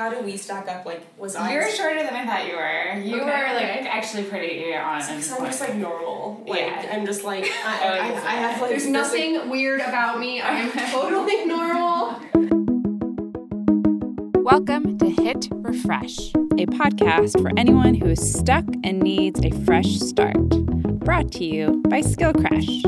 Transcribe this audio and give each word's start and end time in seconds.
how 0.00 0.08
do 0.08 0.18
we 0.24 0.34
stack 0.34 0.66
up? 0.66 0.86
Like, 0.86 1.02
was 1.18 1.36
I? 1.36 1.52
You're 1.52 1.70
shorter 1.70 2.02
than 2.02 2.14
I 2.14 2.24
thought 2.24 2.46
you 2.48 2.56
were. 2.56 3.02
You 3.06 3.16
Okay, 3.16 3.24
were 3.26 3.54
like 3.54 3.80
okay. 3.80 3.86
actually 3.86 4.22
pretty 4.22 4.74
on. 4.74 4.98
Because 5.00 5.30
I'm 5.30 5.44
just 5.44 5.60
like 5.60 5.74
normal. 5.74 6.42
Like, 6.46 6.58
Yeah. 6.60 6.88
I'm 6.92 7.04
just 7.04 7.22
like 7.22 7.44
I, 7.66 7.80
Oh, 7.82 7.88
I. 7.92 7.98
I 7.98 8.34
have 8.36 8.62
like 8.62 8.70
There's 8.70 8.84
this, 8.84 8.90
nothing 8.90 9.50
weird 9.50 9.80
about 9.82 10.18
me. 10.18 10.40
I'm 10.40 10.70
totally 10.90 11.44
normal. 11.44 12.18
Welcome 14.42 14.96
to 15.00 15.10
Hit 15.10 15.48
Refresh, 15.52 16.30
a 16.56 16.64
podcast 16.64 17.38
for 17.42 17.50
anyone 17.58 17.92
who 17.92 18.06
is 18.06 18.32
stuck 18.32 18.64
and 18.82 19.00
needs 19.00 19.38
a 19.44 19.50
fresh 19.66 19.98
start. 19.98 20.38
Brought 21.00 21.32
to 21.32 21.44
you 21.46 21.82
by 21.88 22.02
Skill 22.02 22.34
Crush. 22.34 22.82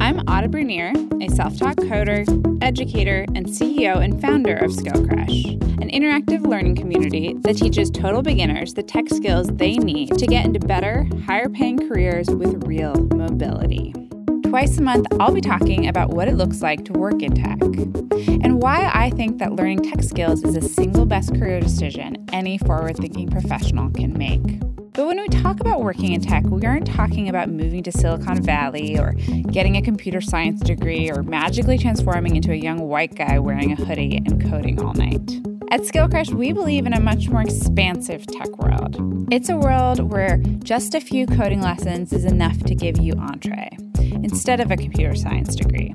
I'm 0.00 0.26
Autumn 0.26 0.50
Bernier, 0.50 0.92
a 1.20 1.28
self 1.28 1.58
taught 1.58 1.76
coder, 1.76 2.24
educator, 2.62 3.26
and 3.34 3.44
CEO 3.46 4.02
and 4.02 4.18
founder 4.20 4.56
of 4.56 4.72
Skill 4.72 5.06
Crush, 5.06 5.44
an 5.44 5.90
interactive 5.90 6.46
learning 6.46 6.76
community 6.76 7.34
that 7.40 7.58
teaches 7.58 7.90
total 7.90 8.22
beginners 8.22 8.72
the 8.72 8.82
tech 8.82 9.10
skills 9.10 9.48
they 9.48 9.76
need 9.76 10.16
to 10.18 10.26
get 10.26 10.46
into 10.46 10.58
better, 10.58 11.06
higher 11.26 11.50
paying 11.50 11.86
careers 11.86 12.30
with 12.30 12.66
real 12.66 12.94
mobility. 13.14 14.09
Twice 14.50 14.78
a 14.78 14.82
month, 14.82 15.06
I'll 15.20 15.32
be 15.32 15.40
talking 15.40 15.86
about 15.86 16.10
what 16.10 16.26
it 16.26 16.34
looks 16.34 16.60
like 16.60 16.84
to 16.86 16.92
work 16.92 17.22
in 17.22 17.36
tech 17.36 17.62
and 17.62 18.60
why 18.60 18.90
I 18.92 19.10
think 19.10 19.38
that 19.38 19.52
learning 19.52 19.84
tech 19.84 20.02
skills 20.02 20.42
is 20.42 20.54
the 20.54 20.60
single 20.60 21.06
best 21.06 21.32
career 21.36 21.60
decision 21.60 22.26
any 22.32 22.58
forward 22.58 22.96
thinking 22.96 23.30
professional 23.30 23.90
can 23.92 24.12
make. 24.18 24.58
But 24.92 25.06
when 25.06 25.20
we 25.20 25.28
talk 25.28 25.60
about 25.60 25.84
working 25.84 26.14
in 26.14 26.20
tech, 26.20 26.42
we 26.46 26.66
aren't 26.66 26.88
talking 26.88 27.28
about 27.28 27.48
moving 27.48 27.84
to 27.84 27.92
Silicon 27.92 28.42
Valley 28.42 28.98
or 28.98 29.12
getting 29.52 29.76
a 29.76 29.82
computer 29.82 30.20
science 30.20 30.58
degree 30.62 31.08
or 31.08 31.22
magically 31.22 31.78
transforming 31.78 32.34
into 32.34 32.50
a 32.50 32.56
young 32.56 32.80
white 32.80 33.14
guy 33.14 33.38
wearing 33.38 33.70
a 33.70 33.76
hoodie 33.76 34.16
and 34.16 34.50
coding 34.50 34.82
all 34.82 34.94
night. 34.94 35.30
At 35.70 35.86
Skill 35.86 36.08
Crash, 36.08 36.30
we 36.30 36.52
believe 36.52 36.86
in 36.86 36.92
a 36.92 37.00
much 37.00 37.28
more 37.28 37.42
expansive 37.42 38.26
tech 38.26 38.48
world. 38.58 38.96
It's 39.32 39.48
a 39.48 39.56
world 39.56 40.10
where 40.10 40.38
just 40.64 40.96
a 40.96 41.00
few 41.00 41.28
coding 41.28 41.60
lessons 41.60 42.12
is 42.12 42.24
enough 42.24 42.58
to 42.64 42.74
give 42.74 42.98
you 42.98 43.12
entree 43.12 43.76
instead 44.12 44.60
of 44.60 44.70
a 44.70 44.76
computer 44.76 45.14
science 45.14 45.54
degree. 45.54 45.92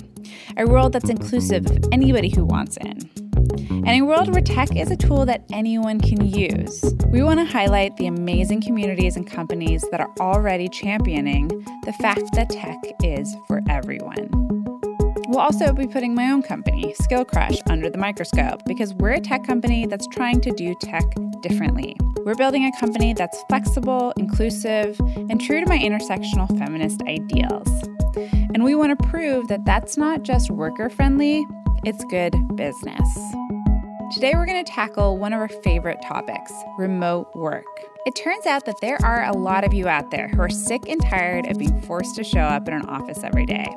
A 0.57 0.65
world 0.65 0.93
that's 0.93 1.09
inclusive 1.09 1.65
of 1.65 1.85
anybody 1.91 2.29
who 2.29 2.45
wants 2.45 2.77
in. 2.77 3.09
And 3.69 3.89
a 3.89 4.01
world 4.01 4.31
where 4.31 4.41
tech 4.41 4.75
is 4.75 4.89
a 4.89 4.95
tool 4.95 5.25
that 5.25 5.45
anyone 5.51 5.99
can 5.99 6.25
use. 6.25 6.83
We 7.07 7.21
want 7.21 7.39
to 7.39 7.45
highlight 7.45 7.95
the 7.97 8.07
amazing 8.07 8.61
communities 8.61 9.15
and 9.15 9.29
companies 9.29 9.85
that 9.91 10.01
are 10.01 10.11
already 10.19 10.67
championing 10.69 11.47
the 11.83 11.93
fact 12.01 12.33
that 12.33 12.49
tech 12.49 12.77
is 13.03 13.35
for 13.47 13.61
everyone. 13.69 14.64
We'll 15.27 15.39
also 15.39 15.73
be 15.73 15.87
putting 15.87 16.13
my 16.13 16.31
own 16.31 16.43
company, 16.43 16.93
Skill 16.93 17.25
Crush, 17.25 17.57
under 17.67 17.89
the 17.89 17.97
microscope 17.97 18.61
because 18.65 18.93
we're 18.93 19.13
a 19.13 19.19
tech 19.19 19.45
company 19.45 19.85
that's 19.87 20.07
trying 20.07 20.39
to 20.41 20.51
do 20.51 20.75
tech 20.81 21.03
differently. 21.41 21.95
We're 22.25 22.35
building 22.35 22.65
a 22.65 22.79
company 22.79 23.13
that's 23.13 23.43
flexible, 23.49 24.13
inclusive, 24.17 24.99
and 24.99 25.41
true 25.41 25.61
to 25.61 25.67
my 25.67 25.77
intersectional 25.77 26.47
feminist 26.57 27.01
ideals. 27.03 27.67
And 28.53 28.63
we 28.63 28.75
want 28.75 28.97
to 28.97 29.07
prove 29.07 29.47
that 29.47 29.65
that's 29.65 29.97
not 29.97 30.23
just 30.23 30.51
worker 30.51 30.89
friendly, 30.89 31.45
it's 31.83 32.03
good 32.05 32.33
business. 32.55 33.35
Today, 34.15 34.31
we're 34.33 34.45
going 34.45 34.63
to 34.63 34.71
tackle 34.71 35.17
one 35.17 35.33
of 35.33 35.41
our 35.41 35.49
favorite 35.49 36.01
topics 36.01 36.53
remote 36.77 37.35
work. 37.35 37.65
It 38.05 38.15
turns 38.15 38.45
out 38.45 38.63
that 38.65 38.79
there 38.79 38.97
are 39.03 39.25
a 39.25 39.33
lot 39.33 39.65
of 39.65 39.73
you 39.73 39.89
out 39.89 40.09
there 40.09 40.29
who 40.29 40.39
are 40.39 40.49
sick 40.49 40.87
and 40.87 41.01
tired 41.01 41.47
of 41.47 41.57
being 41.57 41.81
forced 41.81 42.15
to 42.15 42.23
show 42.23 42.39
up 42.39 42.65
in 42.69 42.73
an 42.75 42.85
office 42.85 43.25
every 43.25 43.45
day 43.45 43.67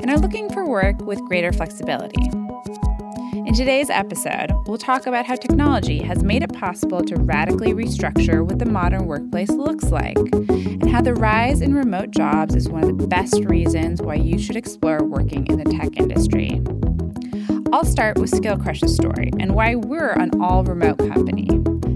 and 0.00 0.08
are 0.08 0.18
looking 0.18 0.50
for 0.50 0.64
work 0.64 1.00
with 1.00 1.18
greater 1.22 1.52
flexibility. 1.52 2.22
In 3.34 3.54
today's 3.54 3.90
episode, 3.90 4.52
we'll 4.68 4.78
talk 4.78 5.06
about 5.06 5.26
how 5.26 5.34
technology 5.34 6.00
has 6.00 6.22
made 6.22 6.44
it 6.44 6.52
possible 6.52 7.02
to 7.02 7.16
radically 7.16 7.72
restructure 7.72 8.46
what 8.46 8.60
the 8.60 8.66
modern 8.66 9.06
workplace 9.06 9.50
looks 9.50 9.90
like, 9.90 10.16
and 10.16 10.88
how 10.88 11.02
the 11.02 11.14
rise 11.14 11.60
in 11.60 11.74
remote 11.74 12.12
jobs 12.12 12.54
is 12.54 12.68
one 12.68 12.84
of 12.84 12.98
the 12.98 13.08
best 13.08 13.44
reasons 13.46 14.00
why 14.00 14.14
you 14.14 14.38
should 14.38 14.54
explore 14.54 15.02
working 15.02 15.44
in 15.48 15.58
the 15.58 15.64
tech 15.64 15.96
industry. 15.96 16.62
I'll 17.78 17.84
start 17.84 18.18
with 18.18 18.30
Skill 18.30 18.56
Crush's 18.56 18.92
story 18.96 19.30
and 19.38 19.54
why 19.54 19.76
we're 19.76 20.10
an 20.10 20.42
all 20.42 20.64
remote 20.64 20.98
company. 20.98 21.46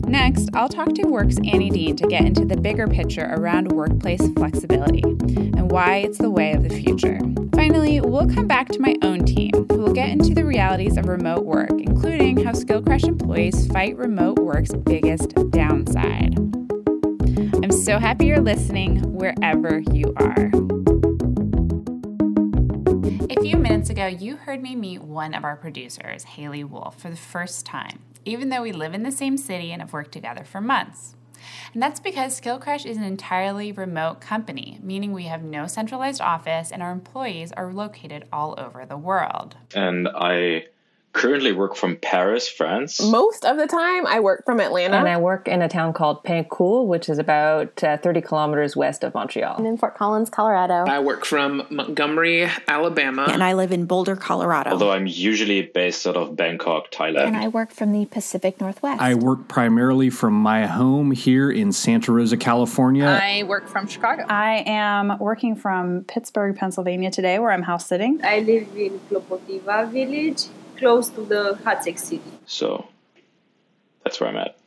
Next, 0.08 0.48
I'll 0.54 0.68
talk 0.68 0.94
to 0.94 1.08
Werk's 1.08 1.38
Annie 1.38 1.70
Dean 1.70 1.96
to 1.96 2.06
get 2.06 2.24
into 2.24 2.44
the 2.44 2.56
bigger 2.56 2.86
picture 2.86 3.28
around 3.34 3.72
workplace 3.72 4.24
flexibility 4.36 5.02
and 5.02 5.72
why 5.72 5.96
it's 5.96 6.18
the 6.18 6.30
way 6.30 6.52
of 6.52 6.62
the 6.62 6.68
future. 6.68 7.18
Finally, 7.56 8.00
we'll 8.00 8.28
come 8.28 8.46
back 8.46 8.68
to 8.68 8.78
my 8.78 8.94
own 9.02 9.24
team, 9.24 9.50
who 9.72 9.78
will 9.78 9.92
get 9.92 10.10
into 10.10 10.32
the 10.32 10.44
realities 10.44 10.96
of 10.96 11.08
remote 11.08 11.44
work, 11.44 11.72
including 11.72 12.44
how 12.44 12.52
Skill 12.52 12.80
Crush 12.80 13.02
employees 13.02 13.66
fight 13.66 13.96
remote 13.96 14.38
work's 14.38 14.72
biggest 14.72 15.34
downside. 15.50 16.38
I'm 17.60 17.72
so 17.72 17.98
happy 17.98 18.26
you're 18.26 18.40
listening 18.40 19.00
wherever 19.12 19.80
you 19.90 20.14
are. 20.18 20.91
A 23.34 23.40
few 23.40 23.56
minutes 23.56 23.88
ago, 23.88 24.06
you 24.06 24.36
heard 24.36 24.60
me 24.60 24.76
meet 24.76 25.00
one 25.00 25.32
of 25.32 25.42
our 25.42 25.56
producers, 25.56 26.24
Haley 26.24 26.64
Wolf, 26.64 27.00
for 27.00 27.08
the 27.08 27.16
first 27.16 27.64
time, 27.64 28.00
even 28.26 28.50
though 28.50 28.60
we 28.60 28.72
live 28.72 28.92
in 28.92 29.04
the 29.04 29.10
same 29.10 29.38
city 29.38 29.72
and 29.72 29.80
have 29.80 29.94
worked 29.94 30.12
together 30.12 30.44
for 30.44 30.60
months. 30.60 31.16
And 31.72 31.82
that's 31.82 31.98
because 31.98 32.38
Skillcrush 32.38 32.84
is 32.84 32.98
an 32.98 33.04
entirely 33.04 33.72
remote 33.72 34.20
company, 34.20 34.78
meaning 34.82 35.12
we 35.12 35.24
have 35.24 35.42
no 35.42 35.66
centralized 35.66 36.20
office 36.20 36.70
and 36.70 36.82
our 36.82 36.92
employees 36.92 37.52
are 37.52 37.72
located 37.72 38.28
all 38.30 38.54
over 38.58 38.84
the 38.84 38.98
world. 38.98 39.56
and 39.74 40.08
I 40.08 40.66
currently 41.12 41.52
work 41.52 41.76
from 41.76 41.96
Paris, 41.96 42.48
France. 42.48 43.00
Most 43.02 43.44
of 43.44 43.56
the 43.58 43.66
time, 43.66 44.06
I 44.06 44.20
work 44.20 44.44
from 44.44 44.60
Atlanta. 44.60 44.96
And 44.96 45.08
I 45.08 45.18
work 45.18 45.46
in 45.46 45.60
a 45.62 45.68
town 45.68 45.92
called 45.92 46.24
Pincourt, 46.24 46.86
which 46.86 47.08
is 47.08 47.18
about 47.18 47.82
uh, 47.84 47.98
30 47.98 48.20
kilometers 48.22 48.76
west 48.76 49.04
of 49.04 49.14
Montreal. 49.14 49.56
I'm 49.58 49.66
in 49.66 49.76
Fort 49.76 49.94
Collins, 49.94 50.30
Colorado. 50.30 50.84
I 50.90 50.98
work 51.00 51.24
from 51.24 51.66
Montgomery, 51.70 52.48
Alabama. 52.66 53.26
and 53.28 53.42
I 53.44 53.52
live 53.52 53.72
in 53.72 53.84
Boulder, 53.84 54.16
Colorado. 54.16 54.70
Although 54.70 54.90
I'm 54.92 55.06
usually 55.06 55.62
based 55.62 56.06
out 56.06 56.16
of 56.16 56.34
Bangkok, 56.34 56.90
Thailand. 56.90 57.26
And 57.28 57.36
I 57.36 57.48
work 57.48 57.72
from 57.72 57.92
the 57.92 58.06
Pacific 58.06 58.60
Northwest. 58.60 59.00
I 59.00 59.14
work 59.14 59.48
primarily 59.48 60.08
from 60.10 60.34
my 60.34 60.66
home 60.66 61.10
here 61.10 61.50
in 61.50 61.72
Santa 61.72 62.12
Rosa, 62.12 62.36
California. 62.36 63.04
I 63.06 63.42
work 63.44 63.68
from 63.68 63.86
Chicago. 63.86 64.24
I 64.28 64.64
am 64.66 65.18
working 65.18 65.56
from 65.56 66.04
Pittsburgh, 66.04 66.56
Pennsylvania 66.56 67.10
today, 67.10 67.38
where 67.38 67.50
I'm 67.50 67.62
house 67.62 67.86
sitting. 67.86 68.20
I 68.24 68.40
live 68.40 68.68
in 68.76 68.98
Klopotiva 69.10 69.90
village, 69.90 70.44
close 70.82 71.08
to 71.10 71.20
the 71.22 71.58
Hațeg 71.64 71.96
city. 71.98 72.32
so 72.44 72.86
that's 74.02 74.20
where 74.20 74.30
I'm 74.30 74.36
at. 74.36 74.58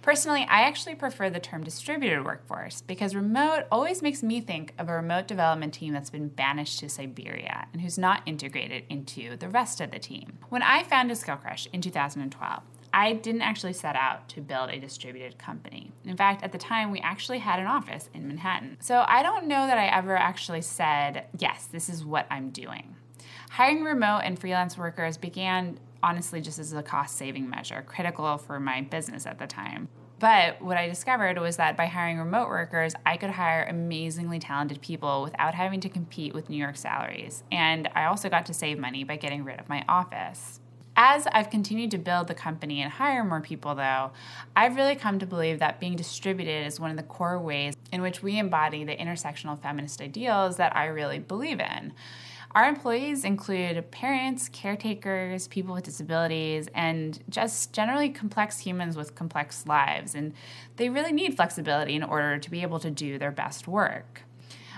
Personally, 0.00 0.42
I 0.42 0.60
actually 0.62 0.94
prefer 0.94 1.28
the 1.30 1.40
term 1.40 1.64
distributed 1.64 2.24
workforce 2.24 2.82
because 2.82 3.16
remote 3.16 3.64
always 3.72 4.02
makes 4.02 4.22
me 4.22 4.40
think 4.40 4.74
of 4.78 4.88
a 4.88 4.92
remote 4.92 5.26
development 5.26 5.72
team 5.74 5.92
that's 5.94 6.10
been 6.10 6.28
banished 6.28 6.78
to 6.80 6.88
Siberia 6.88 7.66
and 7.72 7.80
who's 7.80 7.98
not 7.98 8.22
integrated 8.26 8.84
into 8.90 9.36
the 9.36 9.48
rest 9.48 9.80
of 9.80 9.90
the 9.90 9.98
team. 9.98 10.38
When 10.50 10.62
I 10.62 10.82
founded 10.82 11.16
Skill 11.16 11.36
Crush 11.36 11.66
in 11.72 11.80
2012, 11.80 12.62
I 12.92 13.14
didn't 13.14 13.42
actually 13.42 13.72
set 13.72 13.96
out 13.96 14.28
to 14.28 14.40
build 14.40 14.70
a 14.70 14.78
distributed 14.78 15.36
company. 15.38 15.90
In 16.04 16.16
fact, 16.16 16.44
at 16.44 16.52
the 16.52 16.58
time, 16.58 16.92
we 16.92 17.00
actually 17.00 17.38
had 17.38 17.58
an 17.58 17.66
office 17.66 18.08
in 18.14 18.28
Manhattan. 18.28 18.76
So 18.80 19.04
I 19.08 19.24
don't 19.24 19.48
know 19.48 19.66
that 19.66 19.78
I 19.78 19.86
ever 19.86 20.16
actually 20.16 20.62
said, 20.62 21.26
yes, 21.38 21.66
this 21.72 21.88
is 21.88 22.04
what 22.04 22.26
I'm 22.30 22.50
doing. 22.50 22.93
Hiring 23.54 23.84
remote 23.84 24.22
and 24.24 24.36
freelance 24.36 24.76
workers 24.76 25.16
began 25.16 25.78
honestly 26.02 26.40
just 26.40 26.58
as 26.58 26.72
a 26.72 26.82
cost 26.82 27.16
saving 27.16 27.48
measure, 27.48 27.84
critical 27.86 28.36
for 28.36 28.58
my 28.58 28.80
business 28.80 29.26
at 29.26 29.38
the 29.38 29.46
time. 29.46 29.88
But 30.18 30.60
what 30.60 30.76
I 30.76 30.88
discovered 30.88 31.38
was 31.38 31.56
that 31.58 31.76
by 31.76 31.86
hiring 31.86 32.18
remote 32.18 32.48
workers, 32.48 32.94
I 33.06 33.16
could 33.16 33.30
hire 33.30 33.62
amazingly 33.62 34.40
talented 34.40 34.80
people 34.80 35.22
without 35.22 35.54
having 35.54 35.78
to 35.82 35.88
compete 35.88 36.34
with 36.34 36.50
New 36.50 36.56
York 36.56 36.76
salaries. 36.76 37.44
And 37.52 37.88
I 37.94 38.06
also 38.06 38.28
got 38.28 38.44
to 38.46 38.52
save 38.52 38.76
money 38.76 39.04
by 39.04 39.14
getting 39.14 39.44
rid 39.44 39.60
of 39.60 39.68
my 39.68 39.84
office. 39.88 40.58
As 40.96 41.28
I've 41.28 41.48
continued 41.48 41.92
to 41.92 41.98
build 41.98 42.26
the 42.26 42.34
company 42.34 42.82
and 42.82 42.90
hire 42.90 43.22
more 43.22 43.40
people, 43.40 43.76
though, 43.76 44.10
I've 44.56 44.74
really 44.74 44.96
come 44.96 45.20
to 45.20 45.26
believe 45.26 45.60
that 45.60 45.78
being 45.78 45.94
distributed 45.94 46.66
is 46.66 46.80
one 46.80 46.90
of 46.90 46.96
the 46.96 47.04
core 47.04 47.38
ways 47.38 47.74
in 47.92 48.02
which 48.02 48.20
we 48.20 48.36
embody 48.36 48.82
the 48.82 48.96
intersectional 48.96 49.56
feminist 49.56 50.00
ideals 50.00 50.56
that 50.56 50.74
I 50.74 50.86
really 50.86 51.20
believe 51.20 51.60
in. 51.60 51.92
Our 52.54 52.68
employees 52.68 53.24
include 53.24 53.90
parents, 53.90 54.48
caretakers, 54.48 55.48
people 55.48 55.74
with 55.74 55.82
disabilities, 55.82 56.68
and 56.72 57.18
just 57.28 57.72
generally 57.72 58.10
complex 58.10 58.60
humans 58.60 58.96
with 58.96 59.16
complex 59.16 59.66
lives. 59.66 60.14
And 60.14 60.34
they 60.76 60.88
really 60.88 61.10
need 61.10 61.34
flexibility 61.34 61.96
in 61.96 62.04
order 62.04 62.38
to 62.38 62.50
be 62.50 62.62
able 62.62 62.78
to 62.78 62.92
do 62.92 63.18
their 63.18 63.32
best 63.32 63.66
work. 63.66 64.22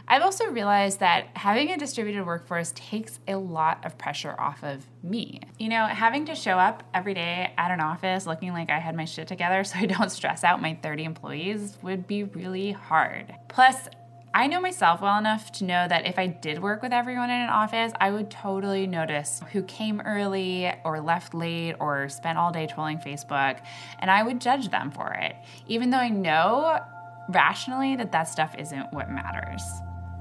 I've 0.09 0.23
also 0.23 0.47
realized 0.47 1.01
that 1.01 1.27
having 1.35 1.71
a 1.71 1.77
distributed 1.77 2.25
workforce 2.25 2.73
takes 2.77 3.19
a 3.27 3.35
lot 3.35 3.85
of 3.85 3.99
pressure 3.99 4.37
off 4.39 4.63
of 4.63 4.87
me. 5.03 5.41
You 5.59 5.69
know, 5.69 5.85
having 5.85 6.27
to 6.27 6.35
show 6.35 6.59
up 6.59 6.85
every 6.95 7.13
day 7.13 7.53
at 7.59 7.71
an 7.73 7.81
office 7.81 8.25
looking 8.25 8.53
like 8.53 8.71
I 8.71 8.79
had 8.79 8.95
my 8.95 9.05
shit 9.05 9.27
together 9.27 9.65
so 9.65 9.79
I 9.79 9.87
don't 9.87 10.11
stress 10.11 10.45
out 10.45 10.63
my 10.63 10.79
30 10.81 11.05
employees 11.05 11.77
would 11.83 12.07
be 12.07 12.23
really 12.23 12.71
hard. 12.71 13.35
Plus, 13.49 13.89
I 14.37 14.49
know 14.49 14.61
myself 14.61 15.01
well 15.01 15.17
enough 15.19 15.51
to 15.53 15.65
know 15.65 15.89
that 15.89 16.07
if 16.07 16.19
I 16.19 16.27
did 16.27 16.61
work 16.61 16.83
with 16.83 16.93
everyone 16.93 17.31
in 17.31 17.41
an 17.41 17.49
office, 17.49 17.95
I 17.99 18.11
would 18.11 18.31
totally 18.31 18.87
notice 18.87 19.41
who 19.51 19.63
came 19.63 20.03
early 20.03 20.71
or 20.85 21.01
left 21.01 21.33
late 21.33 21.75
or 21.81 22.11
spent 22.11 22.37
all 22.37 22.53
day 22.53 22.67
trolling 22.67 22.99
Facebook, 22.99 23.61
and 23.99 24.11
I 24.11 24.23
would 24.23 24.39
judge 24.39 24.69
them 24.69 24.91
for 24.91 25.11
it, 25.15 25.37
even 25.69 25.89
though 25.89 25.97
I 25.97 26.11
know 26.11 26.81
rationally 27.31 27.97
that 27.97 28.13
that 28.13 28.25
stuff 28.25 28.55
isn't 28.59 28.93
what 28.93 29.11
matters. 29.11 29.63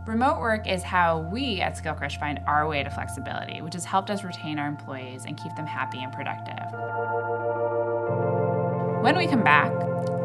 Remote 0.08 0.40
work 0.40 0.66
is 0.66 0.82
how 0.82 1.20
we 1.20 1.60
at 1.60 1.76
SkillCrush 1.76 2.18
find 2.18 2.40
our 2.48 2.70
way 2.70 2.84
to 2.84 2.90
flexibility, 2.90 3.62
which 3.62 3.74
has 3.74 3.84
helped 3.84 4.10
us 4.10 4.24
retain 4.24 4.60
our 4.60 4.68
employees 4.70 5.26
and 5.26 5.36
keep 5.36 5.54
them 5.58 5.66
happy 5.66 6.02
and 6.02 6.14
productive. 6.14 7.65
When 9.06 9.18
we 9.20 9.28
come 9.28 9.44
back, 9.44 9.72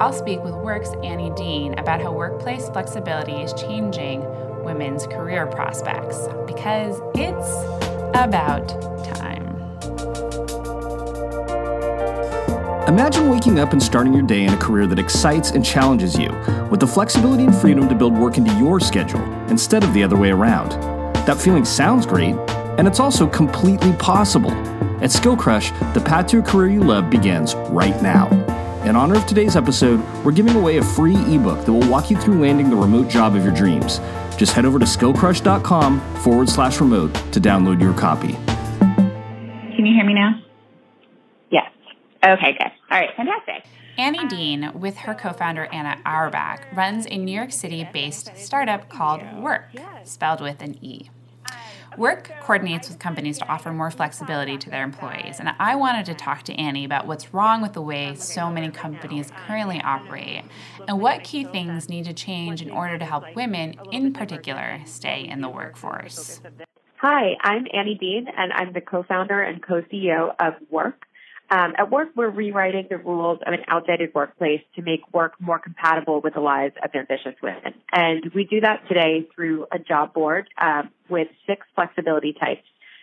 I'll 0.01 0.11
speak 0.11 0.43
with 0.43 0.55
Werk's 0.55 0.95
Annie 1.05 1.29
Dean 1.37 1.79
about 1.79 2.01
how 2.01 2.13
workplace 2.13 2.67
flexibility 2.71 3.35
is 3.43 3.53
changing 3.53 4.25
women's 4.65 5.07
career 5.07 5.47
prospects 5.47 6.17
because 6.47 6.99
it's 7.15 7.53
about 8.17 8.69
time. 9.05 9.45
Imagine 12.89 13.29
waking 13.29 13.59
up 13.59 13.75
and 13.75 13.83
starting 13.83 14.15
your 14.15 14.23
day 14.23 14.45
in 14.45 14.55
a 14.55 14.57
career 14.57 14.87
that 14.87 14.99
excites 14.99 15.51
and 15.51 15.63
challenges 15.63 16.19
you, 16.19 16.31
with 16.71 16.81
the 16.81 16.87
flexibility 16.87 17.45
and 17.45 17.55
freedom 17.55 17.87
to 17.87 17.95
build 17.95 18.17
work 18.17 18.39
into 18.39 18.55
your 18.55 18.81
schedule 18.81 19.21
instead 19.51 19.85
of 19.85 19.93
the 19.93 20.03
other 20.03 20.17
way 20.17 20.31
around. 20.31 20.71
That 21.27 21.37
feeling 21.37 21.67
sounds 21.67 22.07
great, 22.07 22.35
and 22.79 22.89
it's 22.89 22.99
also 22.99 23.27
completely 23.27 23.93
possible. 23.97 24.53
At 25.03 25.11
SkillCrush, 25.11 25.93
the 25.93 26.01
path 26.01 26.29
to 26.29 26.39
a 26.39 26.43
career 26.43 26.71
you 26.71 26.81
love 26.81 27.11
begins 27.11 27.55
right 27.55 28.01
now. 28.01 28.40
In 28.91 28.97
honor 28.97 29.15
of 29.15 29.25
today's 29.25 29.55
episode, 29.55 30.03
we're 30.25 30.33
giving 30.33 30.57
away 30.57 30.79
a 30.79 30.83
free 30.83 31.15
ebook 31.33 31.65
that 31.65 31.73
will 31.73 31.89
walk 31.89 32.11
you 32.11 32.17
through 32.17 32.43
landing 32.43 32.71
the 32.71 32.75
remote 32.75 33.09
job 33.09 33.37
of 33.37 33.45
your 33.45 33.55
dreams. 33.55 34.01
Just 34.37 34.53
head 34.53 34.65
over 34.65 34.81
to 34.81 34.85
skillcrush.com 34.85 36.01
forward 36.17 36.49
slash 36.49 36.81
remote 36.81 37.15
to 37.31 37.41
download 37.41 37.81
your 37.81 37.95
copy. 37.95 38.33
Can 39.77 39.87
you 39.87 39.95
hear 39.95 40.05
me 40.05 40.13
now? 40.13 40.43
Yes. 41.51 41.71
Okay, 42.25 42.51
good. 42.55 42.73
All 42.91 42.99
right, 42.99 43.11
fantastic. 43.17 43.65
Annie 43.97 44.27
Dean, 44.27 44.73
with 44.75 44.97
her 44.97 45.15
co 45.15 45.35
founder 45.35 45.67
Anna 45.67 45.97
Auerbach, 46.05 46.67
runs 46.75 47.07
a 47.07 47.17
New 47.17 47.33
York 47.33 47.53
City 47.53 47.87
based 47.93 48.37
startup 48.37 48.89
called 48.89 49.23
Werk, 49.37 49.69
spelled 50.03 50.41
with 50.41 50.61
an 50.63 50.85
E. 50.85 51.11
Werk 52.01 52.31
coordinates 52.41 52.89
with 52.89 52.99
companies 52.99 53.37
to 53.41 53.47
offer 53.47 53.71
more 53.73 53.91
flexibility 53.91 54.57
to 54.57 54.71
their 54.71 54.85
employees, 54.85 55.39
and 55.39 55.51
I 55.59 55.75
wanted 55.75 56.07
to 56.07 56.15
talk 56.15 56.45
to 56.45 56.55
Annie 56.55 56.87
about 56.87 57.07
what's 57.07 57.35
wrong 57.35 57.61
with 57.61 57.75
the 57.75 57.83
way 57.83 58.15
so 58.15 58.51
many 58.51 58.71
companies 58.71 59.31
currently 59.47 59.83
operate 59.83 60.45
and 60.89 60.99
what 60.99 61.25
key 61.25 61.45
things 61.45 61.91
need 61.91 62.07
to 62.07 62.15
change 62.15 62.63
in 62.63 62.71
order 62.71 62.97
to 62.97 63.05
help 63.05 63.37
women, 63.37 63.79
in 63.93 64.15
particular, 64.15 64.81
stay 64.87 65.29
in 65.29 65.43
the 65.43 65.51
workforce. 65.51 66.41
Hi, 67.03 67.37
I'm 67.43 67.67
Annie 67.71 67.99
Dean, 68.01 68.29
and 68.35 68.51
I'm 68.55 68.73
the 68.73 68.81
co 68.81 69.03
founder 69.03 69.43
and 69.43 69.63
co 69.63 69.83
CEO 69.83 70.35
of 70.41 70.55
Werk. 70.71 71.05
Um, 71.53 71.75
at 71.77 71.91
Werk, 71.91 72.11
we're 72.15 72.31
rewriting 72.31 72.87
the 72.89 72.99
rules 72.99 73.41
of 73.45 73.53
an 73.53 73.65
outdated 73.67 74.15
workplace 74.15 74.63
to 74.77 74.83
make 74.83 75.01
work 75.13 75.33
more 75.41 75.59
compatible 75.59 76.21
with 76.21 76.35
the 76.35 76.41
lives 76.41 76.75
of 76.83 76.91
ambitious 76.95 77.35
women. 77.43 77.75
And 77.93 78.31
we 78.35 78.45
do 78.45 78.61
that 78.61 78.87
today 78.87 79.27
through 79.35 79.67
a 79.73 79.79
job 79.81 80.15
board 80.15 80.49
um, 80.59 80.91
with 81.09 81.27
six 81.49 81.67
flexibility 81.75 82.35
types. 82.35 82.63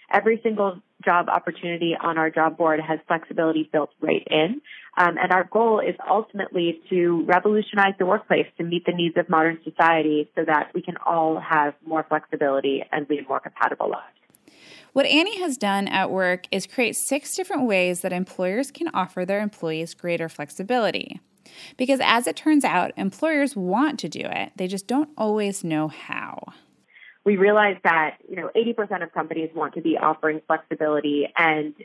Every 0.09 0.39
single 0.41 0.81
job 1.03 1.27
opportunity 1.27 1.93
on 1.99 2.17
our 2.17 2.29
job 2.29 2.57
board 2.57 2.79
has 2.79 2.99
flexibility 3.07 3.69
built 3.69 3.89
right 3.99 4.25
in. 4.31 4.61
Um, 4.97 5.17
and 5.17 5.33
our 5.33 5.43
goal 5.43 5.81
is 5.81 5.95
ultimately 6.09 6.79
to 6.89 7.25
revolutionize 7.25 7.95
the 7.99 8.05
workplace 8.05 8.47
to 8.57 8.63
meet 8.63 8.85
the 8.85 8.93
needs 8.93 9.17
of 9.17 9.27
modern 9.27 9.59
society 9.65 10.29
so 10.35 10.45
that 10.45 10.71
we 10.73 10.81
can 10.81 10.95
all 11.05 11.37
have 11.39 11.73
more 11.85 12.05
flexibility 12.07 12.81
and 12.93 13.09
lead 13.09 13.27
more 13.27 13.41
compatible 13.41 13.89
lives. 13.89 14.13
What 14.97 15.05
Annie 15.05 15.39
has 15.41 15.57
done 15.57 15.87
at 15.87 16.09
Werk 16.09 16.47
is 16.49 16.65
create 16.65 16.95
six 16.95 17.35
different 17.35 17.67
ways 17.67 18.01
that 18.01 18.11
employers 18.11 18.71
can 18.71 18.87
offer 18.95 19.25
their 19.25 19.41
employees 19.41 19.93
greater 19.93 20.27
flexibility. 20.27 21.21
Because 21.77 21.99
as 22.01 22.25
it 22.25 22.35
turns 22.35 22.65
out, 22.65 22.93
employers 22.97 23.55
want 23.55 23.99
to 23.99 24.09
do 24.09 24.21
it, 24.21 24.53
they 24.55 24.65
just 24.65 24.87
don't 24.87 25.09
always 25.15 25.63
know 25.63 25.87
how. 25.87 26.41
We 27.25 27.37
realize 27.37 27.77
that, 27.83 28.17
you 28.27 28.37
know, 28.37 28.49
80% 28.55 29.03
of 29.03 29.13
companies 29.13 29.51
want 29.53 29.75
to 29.75 29.81
be 29.81 29.99
offering 29.99 30.41
flexibility 30.47 31.31
and 31.37 31.75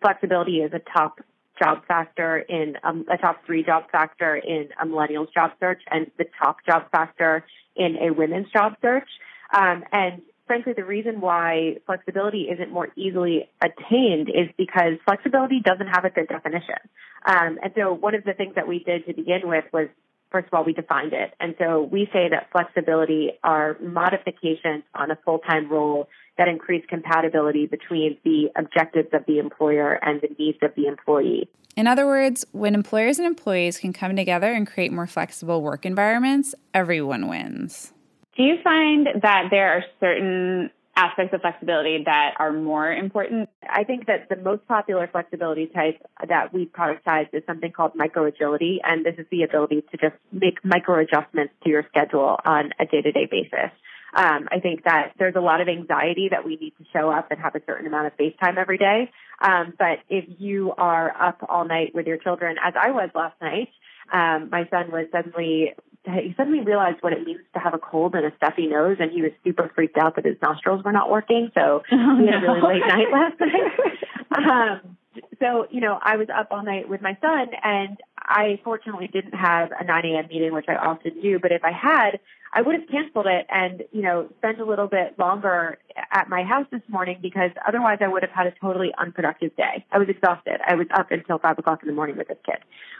flexibility 0.00 0.58
is 0.58 0.72
a 0.72 0.78
top 0.96 1.18
job 1.60 1.84
factor 1.88 2.38
in 2.38 2.76
um, 2.84 3.04
a 3.12 3.18
top 3.18 3.44
three 3.44 3.64
job 3.64 3.90
factor 3.90 4.36
in 4.36 4.68
a 4.80 4.86
millennials 4.86 5.34
job 5.34 5.50
search 5.58 5.82
and 5.90 6.12
the 6.16 6.26
top 6.40 6.58
job 6.64 6.84
factor 6.92 7.44
in 7.74 7.96
a 7.96 8.12
women's 8.12 8.52
job 8.52 8.74
search. 8.80 9.08
Um, 9.52 9.82
and 9.90 10.22
frankly, 10.46 10.72
the 10.74 10.84
reason 10.84 11.20
why 11.20 11.76
flexibility 11.86 12.48
isn't 12.52 12.70
more 12.70 12.88
easily 12.96 13.48
attained 13.62 14.28
is 14.28 14.48
because 14.56 14.94
flexibility 15.04 15.60
doesn't 15.60 15.88
have 15.88 16.04
a 16.04 16.10
good 16.10 16.28
definition. 16.28 16.76
Um, 17.24 17.58
and 17.62 17.72
so 17.76 17.92
one 17.92 18.14
of 18.14 18.24
the 18.24 18.32
things 18.34 18.54
that 18.56 18.66
we 18.66 18.80
did 18.80 19.06
to 19.06 19.14
begin 19.14 19.42
with 19.44 19.64
was, 19.72 19.88
first 20.30 20.48
of 20.48 20.54
all, 20.54 20.64
we 20.64 20.72
defined 20.72 21.12
it. 21.12 21.34
And 21.40 21.54
so 21.58 21.82
we 21.82 22.08
say 22.12 22.28
that 22.30 22.48
flexibility 22.50 23.32
are 23.44 23.76
modifications 23.80 24.84
on 24.94 25.10
a 25.10 25.18
full-time 25.24 25.70
role 25.70 26.08
that 26.38 26.48
increase 26.48 26.84
compatibility 26.88 27.66
between 27.66 28.18
the 28.24 28.50
objectives 28.56 29.08
of 29.12 29.24
the 29.26 29.38
employer 29.38 29.98
and 30.02 30.20
the 30.20 30.34
needs 30.38 30.58
of 30.62 30.74
the 30.74 30.86
employee. 30.86 31.48
In 31.76 31.86
other 31.86 32.06
words, 32.06 32.44
when 32.52 32.74
employers 32.74 33.18
and 33.18 33.26
employees 33.26 33.78
can 33.78 33.92
come 33.92 34.16
together 34.16 34.52
and 34.52 34.66
create 34.66 34.92
more 34.92 35.06
flexible 35.06 35.62
work 35.62 35.86
environments, 35.86 36.54
everyone 36.74 37.28
wins. 37.28 37.92
Do 38.36 38.42
you 38.42 38.56
find 38.64 39.06
that 39.22 39.48
there 39.50 39.76
are 39.76 39.84
certain 40.00 40.70
aspects 40.96 41.34
of 41.34 41.42
flexibility 41.42 42.02
that 42.04 42.34
are 42.38 42.52
more 42.52 42.90
important? 42.90 43.50
I 43.68 43.84
think 43.84 44.06
that 44.06 44.28
the 44.30 44.36
most 44.36 44.66
popular 44.66 45.06
flexibility 45.06 45.66
type 45.66 46.00
that 46.26 46.52
we 46.52 46.66
productize 46.66 47.28
is 47.32 47.42
something 47.46 47.72
called 47.72 47.92
micro 47.94 48.26
agility, 48.26 48.80
and 48.82 49.04
this 49.04 49.14
is 49.18 49.26
the 49.30 49.42
ability 49.42 49.82
to 49.90 49.96
just 49.98 50.14
make 50.32 50.64
micro 50.64 51.00
adjustments 51.00 51.52
to 51.64 51.70
your 51.70 51.84
schedule 51.88 52.38
on 52.44 52.70
a 52.80 52.86
day 52.86 53.02
to 53.02 53.12
day 53.12 53.28
basis. 53.30 53.70
Um, 54.14 54.48
I 54.50 54.60
think 54.60 54.84
that 54.84 55.12
there's 55.18 55.36
a 55.36 55.40
lot 55.40 55.62
of 55.62 55.68
anxiety 55.68 56.28
that 56.30 56.44
we 56.44 56.56
need 56.56 56.74
to 56.78 56.84
show 56.92 57.10
up 57.10 57.30
and 57.30 57.40
have 57.40 57.54
a 57.54 57.62
certain 57.66 57.86
amount 57.86 58.08
of 58.08 58.14
face 58.14 58.34
time 58.42 58.58
every 58.58 58.76
day. 58.76 59.10
Um, 59.40 59.72
but 59.78 60.00
if 60.10 60.24
you 60.38 60.72
are 60.76 61.14
up 61.18 61.38
all 61.48 61.66
night 61.66 61.94
with 61.94 62.06
your 62.06 62.18
children, 62.18 62.56
as 62.62 62.74
I 62.80 62.90
was 62.90 63.08
last 63.14 63.40
night, 63.40 63.68
um, 64.12 64.50
my 64.50 64.68
son 64.70 64.90
was 64.90 65.06
suddenly 65.12 65.72
he 66.04 66.34
suddenly 66.36 66.60
realized 66.60 66.98
what 67.00 67.12
it 67.12 67.24
means 67.24 67.40
to 67.54 67.60
have 67.60 67.74
a 67.74 67.78
cold 67.78 68.14
and 68.14 68.26
a 68.26 68.32
stuffy 68.36 68.66
nose, 68.66 68.96
and 68.98 69.12
he 69.12 69.22
was 69.22 69.30
super 69.44 69.70
freaked 69.74 69.96
out 69.96 70.16
that 70.16 70.24
his 70.24 70.36
nostrils 70.42 70.82
were 70.84 70.92
not 70.92 71.10
working. 71.10 71.50
So 71.54 71.82
oh, 71.92 72.18
he 72.18 72.26
had 72.26 72.42
a 72.42 72.46
really 72.46 72.60
late 72.60 72.86
night 72.86 73.06
last 73.12 73.40
night. 73.40 74.48
um, 74.48 74.96
so 75.38 75.66
you 75.70 75.80
know, 75.80 75.98
I 76.02 76.16
was 76.16 76.28
up 76.34 76.48
all 76.50 76.64
night 76.64 76.88
with 76.88 77.02
my 77.02 77.16
son, 77.20 77.48
and 77.62 77.98
I 78.18 78.60
fortunately 78.64 79.08
didn't 79.08 79.34
have 79.34 79.70
a 79.78 79.84
9 79.84 80.04
a.m. 80.06 80.26
meeting, 80.28 80.52
which 80.52 80.66
I 80.68 80.74
often 80.74 81.20
do. 81.20 81.38
But 81.38 81.52
if 81.52 81.62
I 81.64 81.72
had, 81.72 82.18
I 82.54 82.60
would 82.60 82.74
have 82.74 82.88
canceled 82.88 83.26
it 83.26 83.46
and, 83.48 83.82
you 83.92 84.02
know, 84.02 84.28
spent 84.38 84.60
a 84.60 84.64
little 84.64 84.86
bit 84.86 85.18
longer 85.18 85.78
at 86.12 86.28
my 86.28 86.42
house 86.42 86.66
this 86.70 86.82
morning 86.86 87.18
because 87.22 87.50
otherwise 87.66 87.98
I 88.02 88.08
would 88.08 88.22
have 88.22 88.30
had 88.30 88.46
a 88.46 88.52
totally 88.60 88.92
unproductive 88.98 89.56
day. 89.56 89.86
I 89.90 89.98
was 89.98 90.08
exhausted. 90.08 90.60
I 90.66 90.74
was 90.74 90.86
up 90.94 91.10
until 91.10 91.38
five 91.38 91.58
o'clock 91.58 91.80
in 91.82 91.88
the 91.88 91.94
morning 91.94 92.18
with 92.18 92.28
this 92.28 92.36
kid. 92.44 92.58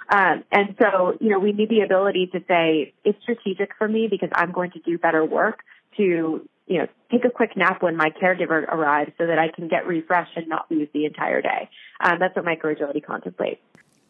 Um, 0.09 0.45
and 0.51 0.75
so, 0.81 1.19
you 1.21 1.29
know, 1.29 1.39
we 1.39 1.53
need 1.53 1.69
the 1.69 1.81
ability 1.81 2.31
to 2.33 2.41
say 2.49 2.95
it's 3.05 3.21
strategic 3.23 3.73
for 3.77 3.87
me 3.87 4.09
because 4.11 4.31
I'm 4.35 4.53
going 4.53 4.71
to 4.71 4.79
do 4.81 4.97
better 4.97 5.23
work 5.23 5.61
to, 5.99 6.49
you 6.67 6.79
know, 6.79 6.87
take 7.11 7.27
a 7.27 7.31
quick 7.31 7.55
nap 7.55 7.83
when 7.83 7.95
my 7.95 8.09
caregiver 8.09 8.67
arrives 8.69 9.13
so 9.19 9.27
that 9.27 9.39
I 9.39 9.49
can 9.49 9.69
get 9.69 9.87
refreshed 9.87 10.37
and 10.37 10.49
not 10.49 10.71
lose 10.71 10.89
the 10.95 11.05
entire 11.05 11.43
day. 11.43 11.69
Um, 12.01 12.19
that's 12.19 12.35
what 12.35 12.47
microagility 12.47 13.05
contemplates. 13.05 13.61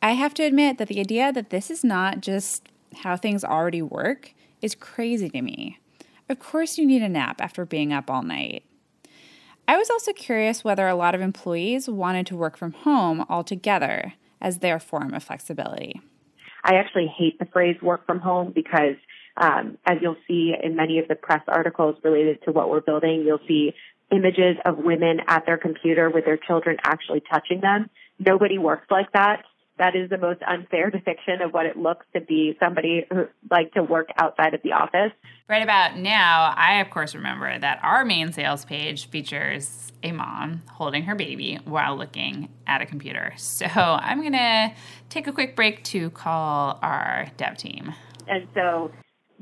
I 0.00 0.12
have 0.12 0.34
to 0.34 0.44
admit 0.44 0.78
that 0.78 0.86
the 0.86 1.00
idea 1.00 1.32
that 1.32 1.50
this 1.50 1.68
is 1.68 1.82
not 1.82 2.20
just 2.20 2.68
how 3.02 3.16
things 3.16 3.44
already 3.44 3.82
work 3.82 4.34
is 4.62 4.74
crazy 4.74 5.28
to 5.28 5.42
me. 5.42 5.78
Of 6.28 6.38
course, 6.38 6.78
you 6.78 6.86
need 6.86 7.02
a 7.02 7.08
nap 7.08 7.40
after 7.40 7.66
being 7.66 7.92
up 7.92 8.08
all 8.08 8.22
night. 8.22 8.64
I 9.68 9.76
was 9.76 9.90
also 9.90 10.12
curious 10.12 10.64
whether 10.64 10.88
a 10.88 10.94
lot 10.94 11.14
of 11.14 11.20
employees 11.20 11.88
wanted 11.88 12.26
to 12.28 12.36
work 12.36 12.56
from 12.56 12.72
home 12.72 13.26
altogether 13.28 14.14
as 14.40 14.58
their 14.58 14.80
form 14.80 15.14
of 15.14 15.22
flexibility. 15.22 16.00
I 16.64 16.76
actually 16.76 17.06
hate 17.06 17.38
the 17.38 17.44
phrase 17.46 17.76
work 17.82 18.06
from 18.06 18.20
home 18.20 18.52
because, 18.54 18.96
um, 19.36 19.78
as 19.84 19.98
you'll 20.00 20.16
see 20.26 20.54
in 20.60 20.76
many 20.76 20.98
of 20.98 21.08
the 21.08 21.14
press 21.14 21.42
articles 21.48 21.96
related 22.02 22.42
to 22.44 22.52
what 22.52 22.70
we're 22.70 22.80
building, 22.80 23.24
you'll 23.26 23.40
see 23.48 23.72
images 24.10 24.56
of 24.64 24.78
women 24.78 25.20
at 25.26 25.44
their 25.46 25.58
computer 25.58 26.10
with 26.10 26.24
their 26.24 26.36
children 26.36 26.76
actually 26.84 27.22
touching 27.32 27.60
them. 27.60 27.88
Nobody 28.18 28.58
works 28.58 28.86
like 28.90 29.10
that 29.12 29.44
that 29.78 29.96
is 29.96 30.10
the 30.10 30.18
most 30.18 30.40
unfair 30.46 30.90
depiction 30.90 31.40
of 31.42 31.52
what 31.52 31.66
it 31.66 31.76
looks 31.76 32.06
to 32.14 32.20
be 32.20 32.56
somebody 32.60 33.06
who 33.10 33.26
like 33.50 33.72
to 33.72 33.82
work 33.82 34.08
outside 34.18 34.54
of 34.54 34.62
the 34.62 34.72
office. 34.72 35.12
Right 35.48 35.62
about 35.62 35.96
now, 35.96 36.52
I 36.56 36.80
of 36.80 36.90
course 36.90 37.14
remember 37.14 37.58
that 37.58 37.80
our 37.82 38.04
main 38.04 38.32
sales 38.32 38.64
page 38.64 39.08
features 39.08 39.92
a 40.02 40.12
mom 40.12 40.62
holding 40.70 41.04
her 41.04 41.14
baby 41.14 41.58
while 41.64 41.96
looking 41.96 42.48
at 42.66 42.80
a 42.82 42.86
computer. 42.86 43.32
So 43.36 43.66
I'm 43.66 44.22
gonna 44.22 44.74
take 45.08 45.26
a 45.26 45.32
quick 45.32 45.56
break 45.56 45.84
to 45.84 46.10
call 46.10 46.78
our 46.82 47.28
dev 47.36 47.56
team. 47.56 47.94
And 48.26 48.48
so 48.54 48.90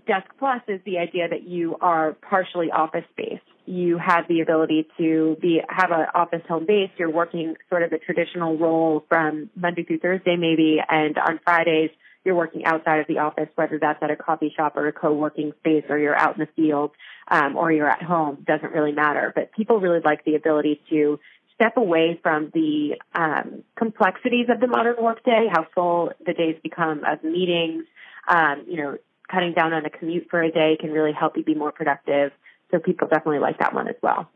Desk 0.06 0.26
Plus 0.38 0.60
is 0.68 0.80
the 0.84 0.99
idea 0.99 1.28
that 1.28 1.44
you 1.44 1.76
are 1.80 2.14
partially 2.28 2.70
office 2.70 3.04
based. 3.16 3.42
You 3.70 3.98
have 3.98 4.26
the 4.28 4.40
ability 4.40 4.88
to 4.98 5.36
be 5.40 5.60
have 5.68 5.92
an 5.92 6.06
office 6.14 6.42
home 6.48 6.66
base. 6.66 6.90
You're 6.96 7.10
working 7.10 7.54
sort 7.68 7.82
of 7.84 7.92
a 7.92 7.98
traditional 7.98 8.58
role 8.58 9.04
from 9.08 9.50
Monday 9.54 9.84
through 9.84 10.00
Thursday, 10.00 10.36
maybe, 10.36 10.78
and 10.88 11.16
on 11.18 11.38
Fridays 11.44 11.90
you're 12.24 12.34
working 12.34 12.64
outside 12.64 13.00
of 13.00 13.06
the 13.06 13.18
office, 13.18 13.48
whether 13.54 13.78
that's 13.78 14.02
at 14.02 14.10
a 14.10 14.16
coffee 14.16 14.52
shop 14.54 14.76
or 14.76 14.86
a 14.86 14.92
co-working 14.92 15.52
space, 15.60 15.84
or 15.88 15.98
you're 15.98 16.16
out 16.16 16.36
in 16.36 16.40
the 16.40 16.48
field, 16.54 16.90
um, 17.30 17.56
or 17.56 17.72
you're 17.72 17.88
at 17.88 18.02
home. 18.02 18.44
Doesn't 18.46 18.72
really 18.72 18.92
matter. 18.92 19.32
But 19.34 19.52
people 19.52 19.80
really 19.80 20.00
like 20.04 20.24
the 20.24 20.34
ability 20.34 20.82
to 20.90 21.18
step 21.54 21.76
away 21.76 22.18
from 22.22 22.50
the 22.52 22.96
um, 23.14 23.62
complexities 23.76 24.48
of 24.50 24.60
the 24.60 24.66
modern 24.66 24.96
workday, 25.02 25.48
how 25.50 25.66
full 25.74 26.12
the 26.24 26.34
days 26.34 26.56
become 26.62 27.02
of 27.04 27.24
meetings. 27.24 27.84
Um, 28.28 28.64
you 28.66 28.76
know, 28.76 28.98
cutting 29.30 29.54
down 29.54 29.72
on 29.72 29.86
a 29.86 29.90
commute 29.90 30.26
for 30.30 30.42
a 30.42 30.50
day 30.50 30.76
can 30.78 30.90
really 30.90 31.12
help 31.12 31.36
you 31.36 31.44
be 31.44 31.54
more 31.54 31.72
productive. 31.72 32.32
So 32.70 32.78
people 32.78 33.08
definitely 33.08 33.40
like 33.40 33.58
that 33.58 33.74
one 33.74 33.88
as 33.88 33.96
well. 34.02 34.28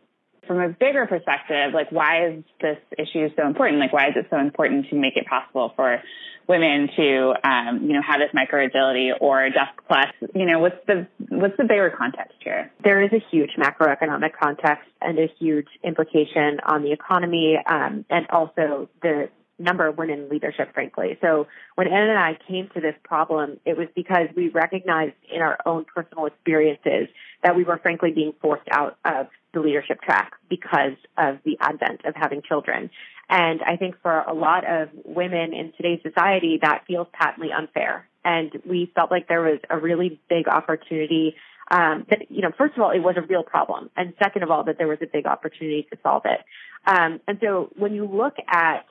From 0.47 0.61
a 0.61 0.69
bigger 0.69 1.07
perspective, 1.07 1.73
like 1.73 1.91
why 1.91 2.29
is 2.29 2.45
this 2.61 2.79
issue 2.99 3.29
so 3.35 3.47
important? 3.47 3.81
Like 3.81 3.93
why 3.93 4.09
is 4.09 4.15
it 4.17 4.27
so 4.29 4.39
important 4.39 4.87
to 4.91 4.97
make 4.97 5.17
it 5.17 5.27
possible 5.27 5.73
for 5.75 6.03
women 6.47 6.91
to, 6.97 7.33
um, 7.43 7.81
you 7.83 7.95
know, 7.95 8.03
have 8.07 8.21
this 8.21 8.29
micro 8.35 8.67
agility 8.67 9.11
or 9.19 9.49
Desk 9.49 9.73
Plus? 9.89 10.13
You 10.35 10.45
know, 10.45 10.59
what's 10.59 10.77
the 10.87 11.07
what's 11.31 11.57
the 11.57 11.65
bigger 11.65 11.95
context 11.97 12.35
here? 12.41 12.71
There 12.83 13.03
is 13.03 13.11
a 13.13 13.25
huge 13.31 13.53
macroeconomic 13.59 14.33
context 14.39 14.89
and 15.01 15.19
a 15.19 15.29
huge 15.39 15.69
implication 15.83 16.61
on 16.67 16.83
the 16.83 16.93
economy 16.93 17.57
um, 17.67 18.05
and 18.11 18.27
also 18.29 18.91
the 19.01 19.31
number 19.59 19.87
of 19.87 19.97
women 19.97 20.21
in 20.21 20.29
leadership, 20.29 20.75
frankly. 20.75 21.19
So 21.21 21.47
when 21.77 21.87
Ann 21.87 22.09
and 22.09 22.19
I 22.19 22.37
came 22.49 22.69
to 22.75 22.81
this 22.81 22.95
problem, 23.05 23.61
it 23.65 23.77
was 23.77 23.89
because 23.95 24.29
we 24.37 24.49
recognized 24.49 25.15
in 25.33 25.41
our 25.41 25.59
own 25.65 25.85
personal 25.85 26.27
experiences 26.27 27.09
that 27.43 27.55
we 27.55 27.65
were 27.65 27.79
frankly 27.79 28.11
being 28.11 28.33
forced 28.41 28.69
out 28.71 28.99
of 29.05 29.29
the 29.53 29.61
leadership 29.61 30.01
track 30.03 30.33
because 30.49 30.97
of 31.17 31.39
the 31.45 31.57
advent 31.61 32.05
of 32.05 32.15
having 32.17 32.43
children. 32.43 32.91
And 33.29 33.61
I 33.63 33.77
think 33.77 33.95
for 34.03 34.21
a 34.21 34.35
lot 34.35 34.65
of 34.69 34.89
women 35.05 35.55
in 35.55 35.73
today's 35.77 36.01
society, 36.03 36.59
that 36.63 36.85
feels 36.87 37.07
patently 37.13 37.51
unfair. 37.57 38.07
And 38.25 38.51
we 38.69 38.91
felt 38.95 39.11
like 39.11 39.29
there 39.29 39.43
was 39.43 39.61
a 39.71 39.79
really 39.79 40.21
big 40.29 40.49
opportunity 40.49 41.37
um, 41.71 42.07
that, 42.11 42.31
you 42.31 42.43
know, 42.43 42.51
first 42.57 42.75
of 42.77 42.83
all, 42.83 42.91
it 42.91 42.99
was 42.99 43.17
a 43.17 43.23
real 43.23 43.43
problem. 43.43 43.91
And 43.97 44.13
second 44.23 44.43
of 44.43 44.51
all, 44.51 44.65
that 44.65 44.77
there 44.77 44.89
was 44.89 44.99
a 45.03 45.07
big 45.07 45.27
opportunity 45.27 45.87
to 45.91 45.99
solve 46.03 46.23
it. 46.27 46.41
Um, 46.87 47.21
and 47.27 47.39
so 47.43 47.71
when 47.77 47.95
you 47.95 48.07
look 48.07 48.35
at 48.49 48.85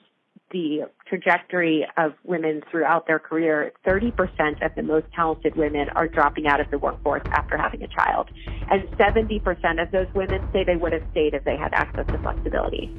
the 0.54 0.90
trajectory 1.08 1.86
of 1.98 2.14
women 2.24 2.62
throughout 2.72 3.08
their 3.08 3.20
career, 3.20 3.74
30% 3.86 4.66
of 4.66 4.74
the 4.76 4.84
most 4.84 5.08
talented 5.14 5.58
women 5.58 5.90
are 5.90 6.08
dropping 6.08 6.48
out 6.48 6.62
of 6.62 6.72
the 6.72 6.78
workforce 6.78 7.24
after 7.32 7.58
having 7.58 7.84
a 7.84 7.88
child. 7.88 8.30
And 8.72 8.84
70% 8.92 9.82
of 9.82 9.92
those 9.92 10.08
women 10.14 10.48
say 10.54 10.64
they 10.64 10.78
would 10.78 10.94
have 10.94 11.04
stayed 11.12 11.34
if 11.34 11.44
they 11.44 11.58
had 11.58 11.74
access 11.74 12.08
to 12.08 12.18
flexibility. 12.20 12.90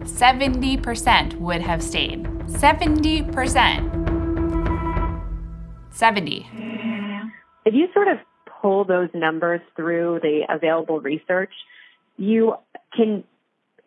70% 0.00 1.36
would 1.36 1.60
have 1.60 1.80
stayed. 1.82 2.24
70%. 2.24 4.00
70. 5.90 6.48
If 7.64 7.74
you 7.74 7.86
sort 7.94 8.08
of 8.08 8.18
pull 8.60 8.84
those 8.84 9.08
numbers 9.14 9.60
through 9.76 10.18
the 10.22 10.40
available 10.48 11.00
research, 11.00 11.52
you 12.16 12.56
can 12.96 13.22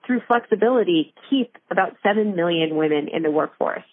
through 0.06 0.22
flexibility, 0.28 1.14
keep 1.30 1.58
about 1.72 1.98
7 2.04 2.36
million 2.36 2.76
women 2.76 3.08
in 3.12 3.24
the 3.24 3.32
workforce. 3.32 3.84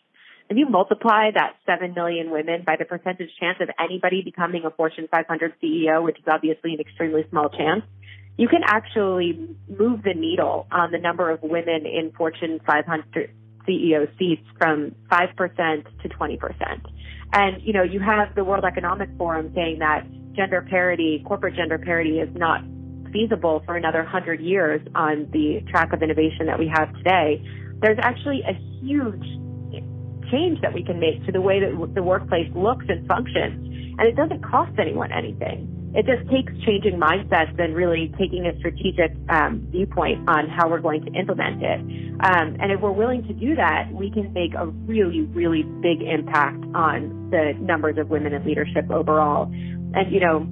If 0.51 0.57
you 0.57 0.69
multiply 0.69 1.31
that 1.35 1.55
7 1.67 1.95
million 1.95 2.31
women 2.31 2.63
by 2.67 2.77
the 2.79 2.85
percentage 2.85 3.31
chance 3.41 3.59
of 3.61 3.71
anybody 3.79 4.23
becoming 4.23 4.65
a 4.67 4.71
Fortune 4.71 5.09
500 5.11 5.55
CEO, 5.63 6.05
which 6.05 6.19
is 6.19 6.25
obviously 6.31 6.75
an 6.75 6.81
extremely 6.81 7.25
small 7.31 7.49
chance, 7.49 7.83
you 8.37 8.49
can 8.49 8.61
actually 8.65 9.57
move 9.69 10.03
the 10.03 10.15
needle 10.15 10.67
on 10.71 10.91
the 10.91 10.99
number 10.99 11.31
of 11.31 11.43
women 11.43 11.87
in 11.87 12.13
Fortune 12.17 12.61
500 12.67 13.31
CEO 13.69 14.19
seats 14.19 14.43
from 14.59 14.95
5% 15.11 16.03
to 16.03 16.09
20%. 16.09 16.39
And, 17.33 17.63
you 17.63 17.73
know, 17.73 17.83
you 17.83 18.01
have 18.01 18.35
the 18.35 18.45
World 18.45 18.65
Economic 18.65 19.09
Forum 19.17 19.53
saying 19.55 19.79
that 19.79 20.07
gender 20.35 20.67
parity, 20.69 21.23
corporate 21.27 21.55
gender 21.57 21.79
parity 21.79 22.19
is 22.19 22.29
not 22.35 22.63
feasible 23.13 23.63
for 23.67 23.77
another 23.77 24.03
100 24.03 24.41
years 24.41 24.81
on 24.95 25.29
the 25.33 25.61
track 25.71 25.93
of 25.93 26.03
innovation 26.03 26.47
that 26.47 26.59
we 26.59 26.71
have 26.73 26.93
today, 26.97 27.43
there's 27.81 27.99
actually 28.01 28.43
a 28.43 28.55
huge 28.81 29.25
change 30.31 30.61
that 30.63 30.73
we 30.73 30.83
can 30.83 30.99
make 30.99 31.25
to 31.27 31.33
the 31.33 31.41
way 31.41 31.61
that 31.61 31.95
the 31.95 32.03
workplace 32.03 32.51
looks 32.55 32.87
and 32.89 33.07
functions. 33.07 33.69
And 33.99 34.09
it 34.09 34.17
doesn't 34.17 34.43
cost 34.43 34.73
anyone 34.79 35.13
anything. 35.13 35.69
It 35.95 36.07
just 36.07 36.29
takes 36.31 36.51
changing 36.65 36.99
mindsets 36.99 37.59
and 37.63 37.77
really 37.77 38.11
taking 38.19 38.47
a 38.47 38.57
strategic 38.59 39.13
um, 39.29 39.69
viewpoint 39.71 40.27
on 40.27 40.49
how 40.49 40.71
we're 40.71 40.81
going 40.81 41.05
to 41.05 41.13
implement 41.13 41.63
it. 41.63 41.81
Um, 42.25 42.57
and 42.61 42.73
if 42.73 42.81
we're 42.81 42.93
willing 42.93 43.27
to 43.29 43.35
do 43.35 43.55
that, 43.57 43.93
we 43.93 44.11
can 44.11 44.33
make 44.33 44.55
a 44.55 44.67
really, 44.67 45.21
really 45.37 45.65
big 45.83 46.01
impact 46.01 46.65
on 46.75 47.29
the 47.31 47.53
numbers 47.61 47.99
of 47.99 48.09
women 48.09 48.33
in 48.33 48.43
leadership 48.47 48.91
overall. 48.91 49.53
And, 49.53 50.11
you 50.11 50.21
know, 50.21 50.49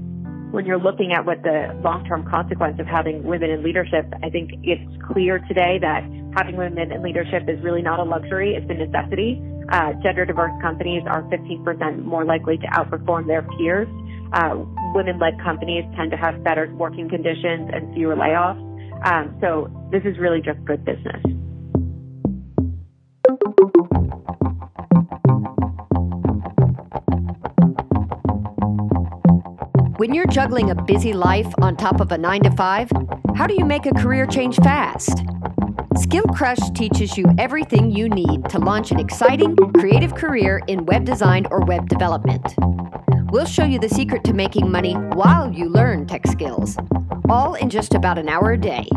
when 0.50 0.66
you're 0.66 0.80
looking 0.80 1.12
at 1.12 1.24
what 1.24 1.42
the 1.42 1.78
long-term 1.84 2.28
consequence 2.28 2.78
of 2.80 2.86
having 2.86 3.22
women 3.22 3.50
in 3.50 3.62
leadership, 3.62 4.06
I 4.22 4.30
think 4.30 4.50
it's 4.62 4.82
clear 5.06 5.38
today 5.46 5.78
that 5.80 6.02
having 6.36 6.56
women 6.56 6.90
in 6.90 7.02
leadership 7.02 7.48
is 7.48 7.62
really 7.62 7.82
not 7.82 8.00
a 8.00 8.04
luxury, 8.04 8.54
it's 8.54 8.68
a 8.68 8.74
necessity. 8.74 9.40
Uh, 9.70 9.92
gender 10.02 10.26
diverse 10.26 10.52
companies 10.60 11.02
are 11.06 11.22
15% 11.24 12.04
more 12.04 12.24
likely 12.24 12.58
to 12.58 12.66
outperform 12.66 13.26
their 13.26 13.42
peers. 13.42 13.86
Uh, 14.32 14.64
women-led 14.94 15.38
companies 15.42 15.84
tend 15.96 16.10
to 16.10 16.16
have 16.16 16.42
better 16.42 16.72
working 16.74 17.08
conditions 17.08 17.70
and 17.72 17.94
fewer 17.94 18.16
layoffs. 18.16 18.58
Um, 19.06 19.36
so 19.40 19.70
this 19.92 20.02
is 20.04 20.18
really 20.18 20.40
just 20.40 20.58
good 20.64 20.84
business. 20.84 21.22
When 30.00 30.14
you're 30.14 30.24
juggling 30.24 30.70
a 30.70 30.74
busy 30.74 31.12
life 31.12 31.52
on 31.60 31.76
top 31.76 32.00
of 32.00 32.10
a 32.10 32.16
9 32.16 32.44
to 32.44 32.50
5, 32.52 32.90
how 33.36 33.46
do 33.46 33.52
you 33.52 33.66
make 33.66 33.84
a 33.84 33.92
career 33.92 34.24
change 34.24 34.56
fast? 34.56 35.22
Skill 35.98 36.24
Crush 36.24 36.70
teaches 36.74 37.18
you 37.18 37.26
everything 37.36 37.90
you 37.90 38.08
need 38.08 38.48
to 38.48 38.58
launch 38.58 38.92
an 38.92 38.98
exciting, 38.98 39.54
creative 39.78 40.14
career 40.14 40.62
in 40.68 40.86
web 40.86 41.04
design 41.04 41.46
or 41.50 41.66
web 41.66 41.86
development. 41.86 42.54
We'll 43.30 43.44
show 43.44 43.64
you 43.64 43.78
the 43.78 43.90
secret 43.90 44.24
to 44.24 44.32
making 44.32 44.72
money 44.72 44.94
while 44.94 45.52
you 45.52 45.68
learn 45.68 46.06
tech 46.06 46.26
skills, 46.26 46.78
all 47.28 47.52
in 47.56 47.68
just 47.68 47.92
about 47.92 48.16
an 48.16 48.30
hour 48.30 48.52
a 48.52 48.58
day. 48.58 48.88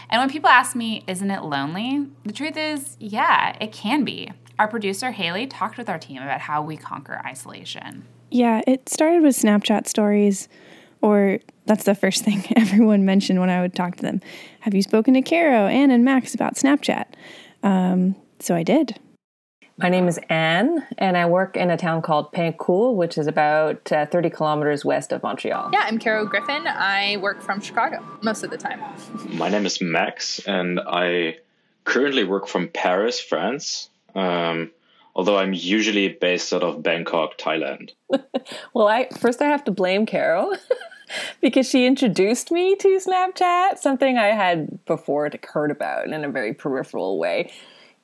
And 0.08 0.20
when 0.20 0.30
people 0.30 0.50
ask 0.50 0.76
me, 0.76 1.02
isn't 1.08 1.30
it 1.30 1.42
lonely? 1.42 2.06
The 2.24 2.32
truth 2.32 2.56
is, 2.56 2.96
yeah, 3.00 3.56
it 3.60 3.72
can 3.72 4.04
be. 4.04 4.30
Our 4.58 4.68
producer, 4.68 5.10
Haley, 5.10 5.46
talked 5.46 5.78
with 5.78 5.88
our 5.88 5.98
team 5.98 6.22
about 6.22 6.42
how 6.42 6.62
we 6.62 6.76
conquer 6.76 7.20
isolation. 7.24 8.04
Yeah, 8.30 8.60
it 8.66 8.88
started 8.88 9.22
with 9.22 9.36
Snapchat 9.36 9.88
stories, 9.88 10.48
or 11.00 11.40
that's 11.66 11.84
the 11.84 11.94
first 11.94 12.24
thing 12.24 12.44
everyone 12.56 13.04
mentioned 13.04 13.40
when 13.40 13.50
I 13.50 13.60
would 13.60 13.74
talk 13.74 13.96
to 13.96 14.02
them. 14.02 14.20
Have 14.60 14.74
you 14.74 14.82
spoken 14.82 15.14
to 15.14 15.22
Caro, 15.22 15.66
Anne, 15.66 15.90
and 15.90 16.04
Max 16.04 16.34
about 16.34 16.56
Snapchat? 16.56 17.06
Um, 17.62 18.16
so 18.38 18.54
I 18.54 18.62
did. 18.62 18.98
My 19.78 19.88
name 19.88 20.06
is 20.06 20.20
Anne, 20.28 20.86
and 20.98 21.16
I 21.16 21.26
work 21.26 21.56
in 21.56 21.70
a 21.70 21.76
town 21.76 22.02
called 22.02 22.30
Pincourt, 22.32 22.94
which 22.94 23.16
is 23.16 23.26
about 23.26 23.90
uh, 23.90 24.06
30 24.06 24.30
kilometers 24.30 24.84
west 24.84 25.12
of 25.12 25.22
Montreal. 25.22 25.70
Yeah, 25.72 25.84
I'm 25.84 25.98
Caro 25.98 26.26
Griffin. 26.26 26.66
I 26.66 27.16
work 27.16 27.40
from 27.40 27.60
Chicago 27.60 28.04
most 28.22 28.44
of 28.44 28.50
the 28.50 28.58
time. 28.58 28.80
My 29.30 29.48
name 29.48 29.64
is 29.64 29.80
Max, 29.80 30.40
and 30.46 30.78
I 30.78 31.38
currently 31.84 32.24
work 32.24 32.48
from 32.48 32.68
Paris, 32.68 33.18
France. 33.18 33.88
Um, 34.14 34.70
although 35.14 35.38
I'm 35.38 35.54
usually 35.54 36.08
based 36.08 36.52
out 36.52 36.62
of 36.62 36.82
Bangkok, 36.82 37.38
Thailand. 37.38 37.92
well, 38.74 38.88
I 38.88 39.08
first 39.18 39.40
I 39.40 39.46
have 39.46 39.64
to 39.64 39.70
blame 39.70 40.06
Caro 40.06 40.52
because 41.40 41.68
she 41.68 41.86
introduced 41.86 42.50
me 42.50 42.76
to 42.76 42.98
Snapchat, 42.98 43.78
something 43.78 44.18
I 44.18 44.28
had 44.28 44.84
before 44.84 45.30
heard 45.52 45.70
about 45.70 46.08
in 46.08 46.24
a 46.24 46.28
very 46.28 46.54
peripheral 46.54 47.18
way. 47.18 47.52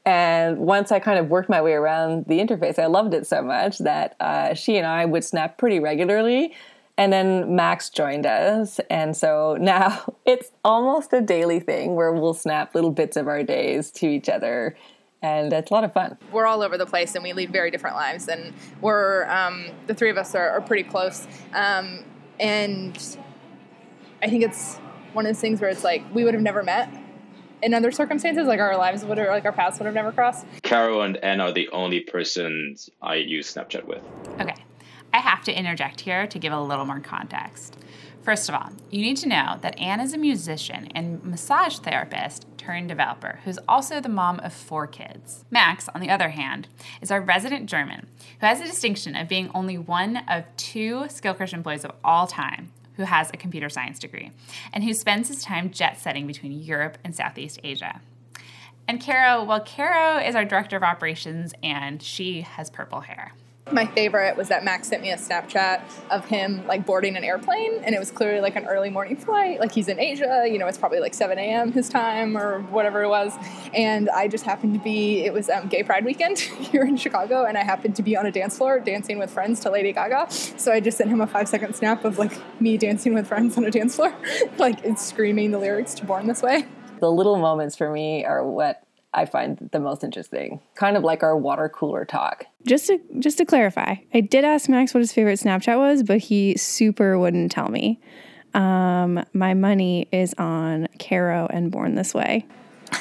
And 0.05 0.59
once 0.59 0.91
I 0.91 1.01
kind 1.01 1.19
of 1.19 1.29
worked 1.29 1.49
my 1.49 1.61
way 1.61 1.75
around 1.75 2.27
the 2.27 2.39
interface, 2.39 2.79
I 2.79 2.87
loved 2.87 3.13
it 3.13 3.27
so 3.27 3.43
much 3.43 3.79
that 3.79 4.17
uh, 4.21 4.55
she 4.55 4.77
and 4.77 4.87
I 4.87 5.05
would 5.05 5.25
snap 5.25 5.59
pretty 5.59 5.81
regularly. 5.81 6.55
And 6.97 7.13
then 7.13 7.55
Max 7.55 7.91
joined 7.91 8.27
us. 8.27 8.81
And 8.91 9.17
so 9.17 9.57
now 9.61 10.15
it's 10.25 10.51
almost 10.65 11.13
a 11.13 11.21
daily 11.21 11.61
thing 11.61 11.95
where 11.95 12.13
we'll 12.13 12.35
snap 12.35 12.75
little 12.75 12.91
bits 12.91 13.17
of 13.17 13.29
our 13.29 13.43
days 13.43 13.91
to 13.93 14.07
each 14.07 14.29
other 14.29 14.77
and 15.23 15.53
it's 15.53 15.71
a 15.71 15.75
lot 15.75 15.85
of 15.85 15.93
fun. 15.93 16.17
We're 16.33 16.47
all 16.47 16.63
over 16.63 16.79
the 16.79 16.87
place, 16.87 17.15
and 17.15 17.25
we 17.25 17.33
lead 17.33 17.51
very 17.51 17.71
different 17.71 17.97
lives, 17.97 18.29
and 18.29 18.53
we're 18.81 19.29
um, 19.29 19.67
the 19.87 19.95
three 19.95 20.11
of 20.11 20.17
us 20.17 20.35
are, 20.35 20.49
are 20.51 20.61
pretty 20.61 20.89
close, 20.89 21.27
um, 21.55 22.05
and 22.41 23.19
I 24.23 24.29
think 24.29 24.45
it's 24.45 24.77
one 25.13 25.27
of 25.27 25.33
those 25.33 25.41
things 25.41 25.61
where 25.61 25.71
it's 25.71 25.85
like 25.85 26.03
we 26.15 26.25
would 26.25 26.35
have 26.35 26.43
never 26.43 26.63
met 26.63 26.93
in 27.63 27.75
other 27.75 27.91
circumstances, 27.91 28.47
like 28.47 28.61
our 28.61 28.77
lives 28.77 29.05
would 29.05 29.19
have, 29.19 29.29
like 29.29 29.45
our 29.45 29.53
paths 29.53 29.79
would 29.79 29.87
have 29.87 29.95
never 29.95 30.13
crossed. 30.13 30.47
Carol 30.63 31.03
and 31.03 31.17
Anne 31.19 31.41
are 31.41 31.53
the 31.53 31.69
only 31.71 32.01
persons 32.01 32.91
I 33.03 33.17
use 33.17 33.53
Snapchat 33.53 33.85
with. 33.85 34.03
Okay, 34.41 34.55
I 35.13 35.19
have 35.19 35.43
to 35.45 35.59
interject 35.59 36.01
here 36.01 36.27
to 36.27 36.39
give 36.39 36.53
a 36.53 36.61
little 36.61 36.85
more 36.85 37.01
context. 37.01 37.77
First 38.23 38.49
of 38.49 38.55
all, 38.55 38.71
you 38.91 39.01
need 39.01 39.17
to 39.19 39.29
know 39.29 39.59
that 39.63 39.79
Anne 39.79 40.01
is 40.01 40.13
a 40.13 40.19
musician 40.19 40.89
and 40.95 41.25
massage 41.25 41.79
therapist 41.79 42.47
developer 42.87 43.41
who's 43.45 43.59
also 43.69 44.01
the 44.01 44.09
mom 44.09 44.41
of 44.41 44.53
four 44.53 44.87
kids. 44.87 45.45
Max, 45.51 45.89
on 45.95 46.01
the 46.01 46.11
other 46.11 46.31
hand, 46.31 46.69
is 47.01 47.11
our 47.11 47.21
resident 47.21 47.67
German 47.69 48.07
who 48.41 48.47
has 48.47 48.61
the 48.61 48.67
distinction 48.67 49.17
of 49.17 49.29
being 49.29 49.51
only 49.55 49.79
one 49.79 50.19
of 50.29 50.45
two 50.57 51.07
Skillcrush 51.09 51.53
employees 51.53 51.85
of 51.85 51.93
all 52.05 52.27
time 52.27 52.71
who 52.97 53.05
has 53.05 53.31
a 53.31 53.37
computer 53.37 53.69
science 53.69 53.99
degree 53.99 54.33
and 54.73 54.85
who 54.85 54.93
spends 54.93 55.29
his 55.29 55.43
time 55.43 55.71
jet 55.71 55.99
setting 55.99 56.27
between 56.27 56.53
Europe 56.53 56.99
and 57.05 57.15
Southeast 57.15 57.61
Asia. 57.63 58.01
And 58.87 59.01
Caro, 59.05 59.45
well, 59.45 59.61
Caro 59.65 60.19
is 60.19 60.35
our 60.35 60.45
director 60.45 60.77
of 60.77 60.83
operations 60.83 61.55
and 61.63 62.03
she 62.03 62.43
has 62.43 62.71
purple 62.71 63.03
hair. 63.03 63.33
My 63.71 63.85
favorite 63.85 64.37
was 64.37 64.49
that 64.49 64.65
Max 64.65 64.89
sent 64.89 65.03
me 65.03 65.11
a 65.11 65.17
Snapchat 65.17 65.83
of 66.11 66.25
him 66.25 66.67
like 66.67 66.87
boarding 66.87 67.17
an 67.17 67.25
airplane, 67.25 67.83
and 67.85 67.95
it 67.95 67.99
was 67.99 68.11
clearly 68.11 68.41
like 68.41 68.57
an 68.57 68.67
early 68.67 68.89
morning 68.89 69.17
flight. 69.17 69.61
Like 69.61 69.73
he's 69.73 69.89
in 69.89 70.01
Asia, 70.01 70.47
you 70.51 70.59
know, 70.59 70.67
it's 70.67 70.79
probably 70.79 71.01
like 71.01 71.13
7 71.13 71.39
a.m. 71.39 71.73
his 71.73 71.89
time 71.89 72.37
or 72.37 72.61
whatever 72.63 73.03
it 73.03 73.09
was. 73.09 73.35
And 73.75 74.09
I 74.09 74.27
just 74.27 74.45
happened 74.45 74.73
to 74.75 74.81
be, 74.81 75.25
it 75.25 75.33
was 75.35 75.51
um, 75.51 75.69
Gay 75.69 75.83
Pride 75.83 76.05
weekend 76.05 76.39
here 76.39 76.83
in 76.83 76.97
Chicago, 76.97 77.45
and 77.45 77.59
I 77.59 77.63
happened 77.63 77.97
to 77.97 78.03
be 78.03 78.17
on 78.17 78.25
a 78.25 78.33
dance 78.33 78.57
floor 78.57 78.81
dancing 78.81 79.19
with 79.19 79.31
friends 79.31 79.61
to 79.61 79.71
Lady 79.71 79.93
Gaga. 79.93 80.31
So 80.31 80.73
I 80.73 80.81
just 80.81 80.97
sent 80.97 81.11
him 81.11 81.21
a 81.21 81.27
five 81.27 81.49
second 81.49 81.75
snap 81.75 82.05
of 82.05 82.19
like 82.19 82.33
me 82.61 82.79
dancing 82.79 83.13
with 83.13 83.27
friends 83.27 83.59
on 83.59 83.65
a 83.65 83.71
dance 83.71 83.97
floor, 83.97 84.15
like 84.59 84.81
screaming 84.97 85.51
the 85.51 85.59
lyrics 85.59 85.93
to 85.95 86.07
Born 86.07 86.27
This 86.27 86.43
Way. 86.43 86.67
The 87.01 87.11
little 87.11 87.37
moments 87.37 87.77
for 87.77 87.91
me 87.91 88.25
are 88.25 88.45
what 88.45 88.83
I 89.15 89.25
find 89.25 89.69
the 89.73 89.81
most 89.81 90.05
interesting. 90.05 90.61
Kind 90.75 90.97
of 90.97 91.03
like 91.03 91.23
our 91.23 91.37
water 91.37 91.69
cooler 91.69 92.05
talk. 92.05 92.45
Just 92.67 92.87
to 92.89 93.01
just 93.19 93.39
to 93.39 93.45
clarify, 93.45 93.97
I 94.13 94.21
did 94.21 94.45
ask 94.45 94.69
Max 94.69 94.93
what 94.93 95.01
his 95.01 95.13
favorite 95.13 95.41
Snapchat 95.41 95.79
was, 95.79 96.03
but 96.03 96.19
he 96.19 96.57
super 96.57 97.19
wouldn't 97.19 97.51
tell 97.51 97.69
me. 97.69 98.01
Um, 98.55 99.25
my 99.33 99.55
money 99.55 100.09
is 100.13 100.35
on 100.35 100.89
Caro 100.99 101.47
and 101.51 101.71
Born 101.71 101.95
This 101.95 102.15
Way. 102.15 102.47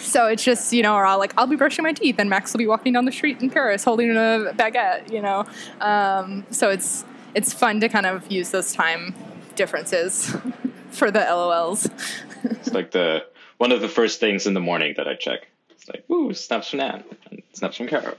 So 0.01 0.27
it's 0.27 0.43
just, 0.43 0.73
you 0.73 0.83
know, 0.83 0.93
we're 0.95 1.05
all 1.05 1.17
like, 1.17 1.33
I'll 1.37 1.47
be 1.47 1.55
brushing 1.55 1.83
my 1.83 1.93
teeth, 1.93 2.15
and 2.19 2.29
Max 2.29 2.51
will 2.51 2.59
be 2.59 2.67
walking 2.67 2.93
down 2.93 3.05
the 3.05 3.11
street 3.11 3.41
in 3.41 3.49
Paris 3.49 3.83
holding 3.83 4.11
a 4.11 4.53
baguette, 4.53 5.11
you 5.11 5.21
know. 5.21 5.45
Um, 5.79 6.45
so 6.51 6.69
it's 6.69 7.05
it's 7.35 7.53
fun 7.53 7.79
to 7.81 7.89
kind 7.89 8.05
of 8.05 8.29
use 8.31 8.51
those 8.51 8.73
time 8.73 9.13
differences 9.55 10.35
for 10.91 11.11
the 11.11 11.19
LOLs. 11.19 11.89
it's 12.43 12.73
like 12.73 12.91
the 12.91 13.25
one 13.57 13.71
of 13.71 13.81
the 13.81 13.89
first 13.89 14.19
things 14.19 14.47
in 14.47 14.53
the 14.53 14.59
morning 14.59 14.93
that 14.97 15.07
I 15.07 15.15
check. 15.15 15.47
It's 15.87 15.95
like, 15.95 16.09
ooh, 16.09 16.33
snaps 16.33 16.69
from 16.69 16.81
Anne, 16.81 17.03
and 17.31 17.41
snaps 17.53 17.77
from 17.77 17.87
Caro. 17.87 18.15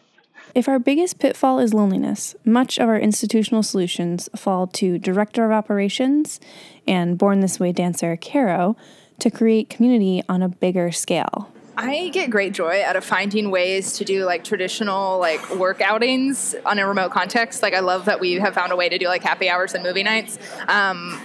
If 0.54 0.68
our 0.68 0.78
biggest 0.78 1.18
pitfall 1.18 1.58
is 1.58 1.74
loneliness, 1.74 2.34
much 2.44 2.78
of 2.78 2.88
our 2.88 2.98
institutional 2.98 3.62
solutions 3.62 4.30
fall 4.34 4.66
to 4.68 4.98
Director 4.98 5.44
of 5.44 5.52
Operations 5.52 6.40
and 6.86 7.18
Born 7.18 7.40
This 7.40 7.60
Way 7.60 7.72
dancer 7.72 8.16
Caro 8.16 8.76
to 9.18 9.30
create 9.30 9.68
community 9.68 10.22
on 10.28 10.42
a 10.42 10.48
bigger 10.48 10.90
scale. 10.90 11.52
I 11.76 12.08
get 12.08 12.30
great 12.30 12.54
joy 12.54 12.82
out 12.82 12.96
of 12.96 13.04
finding 13.04 13.50
ways 13.50 13.92
to 13.98 14.04
do 14.04 14.24
like 14.24 14.42
traditional 14.42 15.18
like 15.18 15.54
work 15.56 15.80
outings 15.80 16.54
on 16.64 16.78
a 16.78 16.88
remote 16.88 17.12
context. 17.12 17.62
Like 17.62 17.74
I 17.74 17.80
love 17.80 18.06
that 18.06 18.18
we 18.18 18.32
have 18.34 18.54
found 18.54 18.72
a 18.72 18.76
way 18.76 18.88
to 18.88 18.98
do 18.98 19.06
like 19.06 19.22
happy 19.22 19.48
hours 19.48 19.74
and 19.74 19.84
movie 19.84 20.02
nights. 20.02 20.38
Um, 20.66 21.20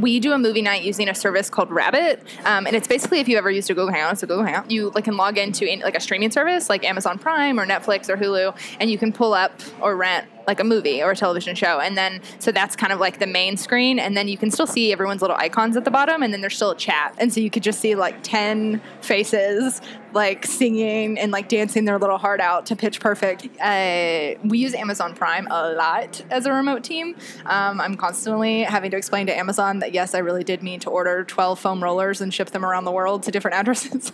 we 0.00 0.20
do 0.20 0.32
a 0.32 0.38
movie 0.38 0.62
night 0.62 0.82
using 0.82 1.08
a 1.08 1.14
service 1.14 1.50
called 1.50 1.70
Rabbit, 1.70 2.22
um, 2.44 2.66
and 2.66 2.74
it's 2.76 2.88
basically 2.88 3.20
if 3.20 3.28
you 3.28 3.38
ever 3.38 3.50
used 3.50 3.70
a 3.70 3.74
Google 3.74 3.92
Hangout, 3.92 4.22
a 4.22 4.26
Google 4.26 4.44
Hangout. 4.44 4.70
You 4.70 4.90
like 4.90 5.04
can 5.04 5.16
log 5.16 5.38
into 5.38 5.70
any, 5.70 5.82
like 5.82 5.96
a 5.96 6.00
streaming 6.00 6.30
service 6.30 6.68
like 6.68 6.84
Amazon 6.84 7.18
Prime 7.18 7.58
or 7.60 7.66
Netflix 7.66 8.08
or 8.08 8.16
Hulu, 8.16 8.56
and 8.80 8.90
you 8.90 8.98
can 8.98 9.12
pull 9.12 9.34
up 9.34 9.52
or 9.80 9.96
rent 9.96 10.26
like 10.46 10.60
a 10.60 10.64
movie 10.64 11.02
or 11.02 11.12
a 11.12 11.16
television 11.16 11.54
show. 11.54 11.80
And 11.80 11.96
then, 11.96 12.20
so 12.38 12.52
that's 12.52 12.76
kind 12.76 12.92
of 12.92 13.00
like 13.00 13.18
the 13.18 13.26
main 13.26 13.56
screen. 13.56 13.98
And 13.98 14.16
then 14.16 14.28
you 14.28 14.36
can 14.36 14.50
still 14.50 14.66
see 14.66 14.92
everyone's 14.92 15.20
little 15.20 15.36
icons 15.36 15.76
at 15.76 15.84
the 15.84 15.90
bottom. 15.90 16.22
And 16.22 16.32
then 16.32 16.40
there's 16.40 16.56
still 16.56 16.70
a 16.70 16.76
chat. 16.76 17.14
And 17.18 17.32
so 17.32 17.40
you 17.40 17.50
could 17.50 17.62
just 17.62 17.80
see 17.80 17.94
like 17.94 18.22
10 18.22 18.80
faces 19.00 19.80
like 20.14 20.46
singing 20.46 21.18
and 21.18 21.32
like 21.32 21.48
dancing 21.48 21.84
their 21.84 21.98
little 21.98 22.18
heart 22.18 22.40
out 22.40 22.66
to 22.66 22.76
pitch 22.76 23.00
perfect. 23.00 23.48
Uh, 23.60 24.34
we 24.44 24.58
use 24.58 24.74
Amazon 24.74 25.14
Prime 25.14 25.48
a 25.50 25.72
lot 25.72 26.22
as 26.30 26.46
a 26.46 26.52
remote 26.52 26.84
team. 26.84 27.16
Um, 27.46 27.80
I'm 27.80 27.96
constantly 27.96 28.62
having 28.62 28.90
to 28.92 28.96
explain 28.96 29.26
to 29.26 29.36
Amazon 29.36 29.80
that 29.80 29.92
yes, 29.92 30.14
I 30.14 30.18
really 30.18 30.44
did 30.44 30.62
mean 30.62 30.80
to 30.80 30.90
order 30.90 31.24
12 31.24 31.58
foam 31.58 31.82
rollers 31.82 32.20
and 32.20 32.32
ship 32.32 32.50
them 32.50 32.64
around 32.64 32.84
the 32.84 32.92
world 32.92 33.24
to 33.24 33.30
different 33.30 33.56
addresses. 33.64 34.12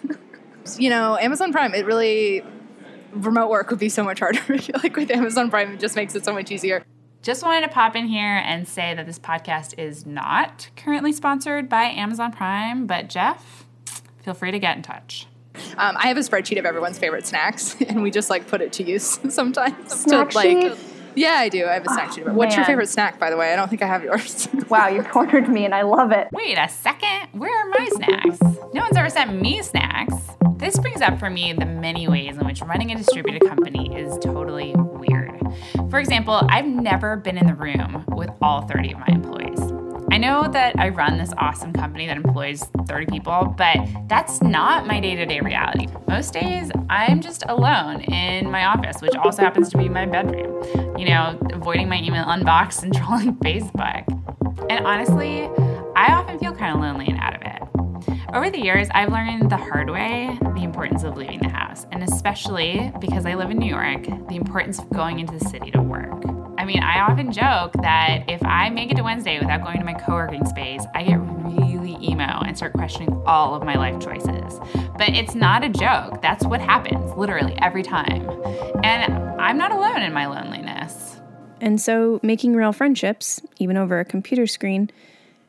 you 0.79 0.91
know, 0.91 1.19
Amazon 1.19 1.53
Prime, 1.53 1.75
it 1.75 1.85
really 1.85 2.43
remote 3.13 3.51
work 3.51 3.71
would 3.71 3.79
be 3.79 3.89
so 3.89 4.05
much 4.05 4.21
harder. 4.21 4.41
I 4.49 4.59
feel 4.59 4.81
like 4.83 4.97
with 4.97 5.11
Amazon 5.11 5.51
Prime, 5.51 5.73
it 5.75 5.81
just 5.81 5.97
makes 5.97 6.15
it 6.15 6.25
so 6.25 6.33
much 6.33 6.51
easier. 6.51 6.85
Just 7.23 7.43
wanted 7.43 7.63
to 7.63 7.69
pop 7.69 7.97
in 7.97 8.07
here 8.07 8.37
and 8.37 8.67
say 8.67 8.95
that 8.95 9.07
this 9.07 9.19
podcast 9.19 9.79
is 9.79 10.07
not 10.07 10.71
currently 10.77 11.13
sponsored 11.13 11.69
by 11.69 11.85
Amazon 11.85 12.33
Prime, 12.33 12.87
but 12.87 13.11
Jeff, 13.11 13.67
feel 14.23 14.35
free 14.35 14.51
to 14.51 14.59
get 14.59 14.77
in 14.77 14.83
touch. 14.83 15.27
Um, 15.77 15.97
I 15.99 16.09
have 16.09 16.17
a 16.17 16.21
spreadsheet 16.21 16.59
of 16.59 16.65
everyone's 16.65 16.99
favorite 16.99 17.27
snacks, 17.27 17.77
and 17.89 18.03
we 18.03 18.11
just 18.11 18.31
like 18.31 18.47
put 18.47 18.63
it 18.63 18.73
to 18.75 18.85
use 18.85 19.21
sometimes. 19.29 19.93
Snack 19.93 20.31
to, 20.31 20.37
like, 20.37 20.61
sheet? 20.63 20.79
Yeah, 21.15 21.35
I 21.39 21.49
do. 21.49 21.67
I 21.67 21.75
have 21.75 21.85
a 21.87 21.89
snack 21.89 22.07
Oh, 22.09 22.11
ah, 22.11 22.15
sheet. 22.15 22.29
What's 22.29 22.57
your 22.57 22.65
favorite 22.65 22.89
snack, 22.89 23.19
by 23.19 23.31
the 23.31 23.37
way? 23.37 23.53
I 23.53 23.57
don't 23.57 23.69
think 23.69 23.83
I 23.83 23.87
have 23.87 24.03
yours. 24.05 24.49
wow, 24.69 24.89
you 24.89 25.03
cornered 25.03 25.49
me 25.49 25.65
and 25.65 25.75
I 25.75 25.83
love 25.83 26.13
it. 26.13 26.29
Wait 26.33 26.57
a 26.57 26.69
second, 26.69 27.29
where 27.33 27.55
are 27.57 27.69
my 27.69 27.89
snacks? 27.93 28.41
No 28.73 28.83
one's 28.83 28.97
ever 28.97 29.11
sent 29.11 29.41
me 29.41 29.63
snacks. 29.63 30.15
This 30.57 30.79
brings 30.79 31.01
up 31.01 31.19
for 31.19 31.31
me 31.31 31.53
the 31.53 31.65
many 31.67 32.07
ways 32.07 32.37
in 32.37 32.47
which 32.47 32.61
running 32.63 32.93
a 32.93 32.97
distributed 32.97 33.47
company 33.49 33.97
is 33.97 34.19
totally 34.19 34.75
weird. 34.77 35.41
For 35.89 35.99
example, 35.99 36.43
I've 36.51 36.67
never 36.67 37.17
been 37.17 37.39
in 37.39 37.47
the 37.47 37.55
room 37.55 38.05
with 38.09 38.31
all 38.43 38.63
30 38.63 38.93
of 38.93 38.99
my 38.99 39.07
employees. 39.09 39.80
I 40.13 40.19
know 40.19 40.49
that 40.51 40.77
I 40.77 40.89
run 40.89 41.19
this 41.19 41.33
awesome 41.39 41.73
company 41.73 42.09
that 42.09 42.17
employs 42.17 42.65
30 42.89 43.07
people, 43.07 43.55
but 43.57 43.79
that's 44.09 44.43
not 44.43 44.85
my 44.85 44.99
day 44.99 45.15
to 45.15 45.25
day 45.25 45.39
reality. 45.39 45.87
Most 46.09 46.33
days, 46.33 46.69
I'm 46.89 47.21
just 47.21 47.45
alone 47.47 48.01
in 48.01 48.51
my 48.51 48.65
office, 48.65 49.01
which 49.01 49.15
also 49.15 49.43
happens 49.43 49.69
to 49.69 49.79
be 49.79 49.89
my 49.89 50.07
bedroom, 50.07 50.99
you 50.99 51.09
know, 51.09 51.39
avoiding 51.53 51.89
my 51.89 52.03
email 52.03 52.25
unbox 52.25 52.83
and 52.83 52.93
trolling 52.97 53.37
Facebook. 53.37 54.05
And 54.69 54.85
honestly, 54.85 55.43
I 55.95 56.13
often 56.13 56.41
feel 56.41 56.55
kind 56.55 56.75
of 56.75 56.81
lonely 56.81 57.07
and 57.07 57.19
out 57.21 57.37
of 57.37 57.43
it. 57.43 57.61
Over 58.35 58.51
the 58.51 58.61
years, 58.61 58.89
I've 58.93 59.13
learned 59.13 59.49
the 59.49 59.57
hard 59.57 59.91
way 59.91 60.37
the 60.57 60.65
importance 60.65 61.05
of 61.05 61.17
leaving 61.17 61.39
the 61.39 61.51
house, 61.51 61.87
and 61.93 62.03
especially 62.03 62.93
because 63.01 63.27
I 63.27 63.35
live 63.35 63.51
in 63.51 63.59
New 63.59 63.71
York, 63.71 64.05
the 64.29 64.35
importance 64.35 64.81
of 64.81 64.91
going 64.91 65.21
into 65.21 65.39
the 65.39 65.45
city 65.45 65.71
to 65.71 65.81
work. 65.81 66.40
I 66.71 66.73
mean, 66.73 66.83
I 66.85 67.01
often 67.01 67.33
joke 67.33 67.73
that 67.83 68.31
if 68.31 68.41
I 68.45 68.71
make 68.71 68.93
it 68.93 68.95
to 68.95 69.03
Wednesday 69.03 69.41
without 69.41 69.65
going 69.65 69.81
to 69.81 69.85
my 69.85 69.93
co 69.93 70.13
working 70.13 70.47
space, 70.47 70.85
I 70.95 71.03
get 71.03 71.17
really 71.17 71.99
emo 72.01 72.43
and 72.47 72.57
start 72.57 72.75
questioning 72.75 73.11
all 73.27 73.57
of 73.57 73.65
my 73.65 73.75
life 73.75 73.99
choices. 73.99 74.61
But 74.97 75.09
it's 75.09 75.35
not 75.35 75.65
a 75.65 75.69
joke. 75.69 76.23
That's 76.23 76.47
what 76.47 76.61
happens 76.61 77.13
literally 77.17 77.59
every 77.61 77.83
time. 77.83 78.23
And 78.85 79.13
I'm 79.41 79.59
not 79.59 79.73
alone 79.73 80.01
in 80.03 80.13
my 80.13 80.27
loneliness. 80.27 81.21
And 81.61 81.81
so, 81.81 82.21
making 82.23 82.55
real 82.55 82.73
friendships, 82.73 83.41
even 83.59 83.77
over 83.77 83.99
a 83.99 84.05
computer 84.05 84.47
screen, 84.47 84.91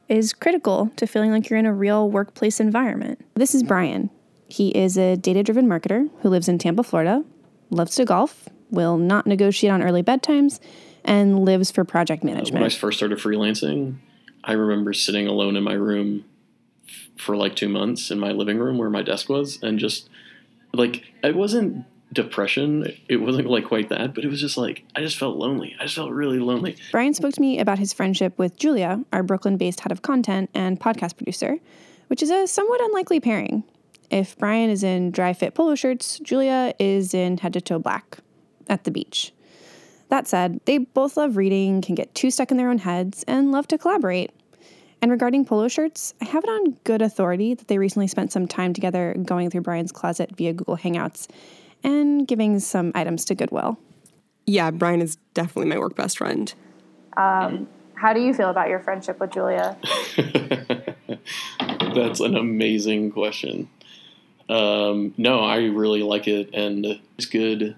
is 0.10 0.34
critical 0.34 0.90
to 0.96 1.06
feeling 1.06 1.30
like 1.30 1.52
you're 1.52 1.60
in 1.60 1.68
a 1.68 1.74
real 1.74 2.10
workplace 2.10 2.60
environment. 2.60 3.24
This 3.36 3.54
is 3.54 3.62
Brian. 3.62 4.10
He 4.48 4.70
is 4.70 4.98
a 4.98 5.18
data 5.18 5.44
driven 5.44 5.68
marketer 5.68 6.10
who 6.24 6.30
lives 6.30 6.50
in 6.50 6.58
Tampa, 6.58 6.82
Florida, 6.82 7.24
loves 7.70 7.94
to 7.98 8.06
golf, 8.06 8.50
will 8.72 8.98
not 8.98 9.28
negotiate 9.28 9.72
on 9.72 9.84
early 9.84 10.02
bedtimes, 10.02 10.60
and 11.04 11.44
lives 11.44 11.72
for 11.72 11.84
project 11.84 12.24
management. 12.24 12.54
When 12.54 12.64
I 12.64 12.70
first 12.70 12.98
started 12.98 13.20
freelancing, 13.20 13.96
I 14.44 14.54
remember 14.54 14.94
sitting 14.94 15.28
alone 15.28 15.56
in 15.56 15.64
my 15.64 15.74
room 15.74 16.26
for 17.18 17.36
like 17.36 17.56
two 17.56 17.70
months 17.70 18.12
in 18.12 18.20
my 18.20 18.32
living 18.32 18.58
room 18.58 18.78
where 18.78 18.90
my 18.90 19.02
desk 19.02 19.30
was, 19.30 19.62
and 19.62 19.80
just 19.80 20.10
like 20.74 21.04
it 21.24 21.36
wasn't 21.36 21.86
depression. 22.14 22.92
It 23.08 23.18
wasn't 23.18 23.48
like 23.48 23.66
quite 23.66 23.90
that, 23.90 24.14
but 24.14 24.26
it 24.26 24.28
was 24.28 24.42
just 24.42 24.58
like 24.58 24.84
I 24.96 25.02
just 25.02 25.18
felt 25.18 25.38
lonely. 25.38 25.76
I 25.80 25.84
just 25.84 25.96
felt 25.96 26.12
really 26.12 26.40
lonely. 26.40 26.76
Brian 26.92 27.14
spoke 27.14 27.34
to 27.34 27.42
me 27.42 27.60
about 27.60 27.80
his 27.80 27.94
friendship 27.94 28.38
with 28.38 28.58
Julia, 28.58 29.04
our 29.14 29.24
Brooklyn 29.24 29.58
based 29.58 29.82
head 29.82 29.92
of 29.92 30.02
content 30.02 30.50
and 30.54 30.80
podcast 30.80 31.18
producer, 31.18 31.58
which 32.08 32.24
is 32.24 32.30
a 32.30 32.48
somewhat 32.48 32.82
unlikely 32.82 33.20
pairing. 33.20 33.64
If 34.10 34.38
Brian 34.38 34.70
is 34.70 34.84
in 34.84 35.12
dry 35.12 35.34
fit 35.34 35.54
polo 35.54 35.76
shirts, 35.76 36.20
Julia 36.20 36.74
is 36.80 37.14
in 37.14 37.38
head 37.38 37.54
to 37.54 37.62
toe 37.62 37.80
black 37.80 38.18
at 38.68 38.84
the 38.84 38.92
beach. 38.92 39.32
That 40.12 40.28
said, 40.28 40.60
they 40.66 40.78
both 40.78 41.16
love 41.16 41.38
reading, 41.38 41.82
can 41.82 41.96
get 41.96 42.14
too 42.14 42.32
stuck 42.32 42.52
in 42.52 42.58
their 42.58 42.70
own 42.70 42.80
heads, 42.80 43.24
and 43.30 43.54
love 43.54 43.66
to 43.70 43.78
collaborate. 43.78 44.30
And 45.02 45.10
regarding 45.10 45.46
polo 45.46 45.70
shirts, 45.70 46.14
I 46.22 46.26
have 46.26 46.44
it 46.44 46.50
on 46.50 46.78
good 46.84 47.02
authority 47.02 47.54
that 47.54 47.70
they 47.70 47.78
recently 47.78 48.10
spent 48.10 48.34
some 48.34 48.46
time 48.46 48.74
together 48.74 49.16
going 49.24 49.50
through 49.50 49.62
Brian's 49.62 49.94
closet 49.94 50.36
via 50.36 50.52
Google 50.52 50.76
Hangouts 50.76 51.30
and 51.82 52.28
giving 52.28 52.60
some 52.60 52.92
items 52.94 53.24
to 53.24 53.36
Goodwill. 53.36 53.80
Yeah, 54.46 54.70
Brian 54.72 55.02
is 55.02 55.16
definitely 55.34 55.68
my 55.68 55.80
work 55.80 55.96
best 55.96 56.18
friend. 56.18 56.54
Um, 57.16 57.70
how 57.96 58.12
do 58.12 58.20
you 58.20 58.34
feel 58.34 58.50
about 58.50 58.68
your 58.68 58.82
friendship 58.82 59.18
with 59.18 59.32
Julia? 59.32 59.78
That's 61.96 62.20
an 62.20 62.36
amazing 62.36 63.12
question. 63.12 63.70
Um, 64.50 65.14
no, 65.18 65.40
I 65.40 65.68
really 65.68 66.04
like 66.04 66.28
it, 66.28 66.54
and 66.54 67.00
it's 67.18 67.28
good 67.28 67.78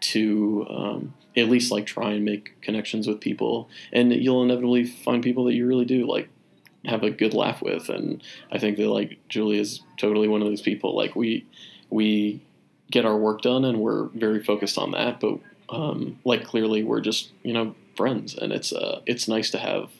to 0.00 0.66
um, 0.70 1.14
at 1.36 1.48
least 1.48 1.70
like 1.72 1.86
try 1.86 2.12
and 2.12 2.24
make 2.24 2.60
connections 2.60 3.06
with 3.06 3.20
people, 3.20 3.68
and 3.92 4.12
you'll 4.12 4.42
inevitably 4.42 4.84
find 4.84 5.22
people 5.22 5.44
that 5.44 5.54
you 5.54 5.66
really 5.66 5.84
do 5.84 6.06
like 6.06 6.28
have 6.84 7.02
a 7.02 7.10
good 7.10 7.34
laugh 7.34 7.62
with. 7.62 7.88
And 7.88 8.22
I 8.52 8.58
think 8.58 8.76
that 8.76 8.88
like 8.88 9.18
julie 9.28 9.58
is 9.58 9.80
totally 9.96 10.28
one 10.28 10.42
of 10.42 10.48
those 10.48 10.62
people. 10.62 10.94
Like 10.94 11.16
we 11.16 11.46
we 11.90 12.42
get 12.90 13.04
our 13.04 13.16
work 13.16 13.42
done, 13.42 13.64
and 13.64 13.80
we're 13.80 14.08
very 14.08 14.42
focused 14.42 14.78
on 14.78 14.92
that. 14.92 15.20
But 15.20 15.38
um, 15.68 16.18
like 16.24 16.44
clearly, 16.44 16.84
we're 16.84 17.00
just 17.00 17.30
you 17.42 17.52
know 17.52 17.74
friends, 17.96 18.34
and 18.34 18.52
it's 18.52 18.72
uh, 18.72 19.00
it's 19.06 19.28
nice 19.28 19.50
to 19.50 19.58
have 19.58 19.90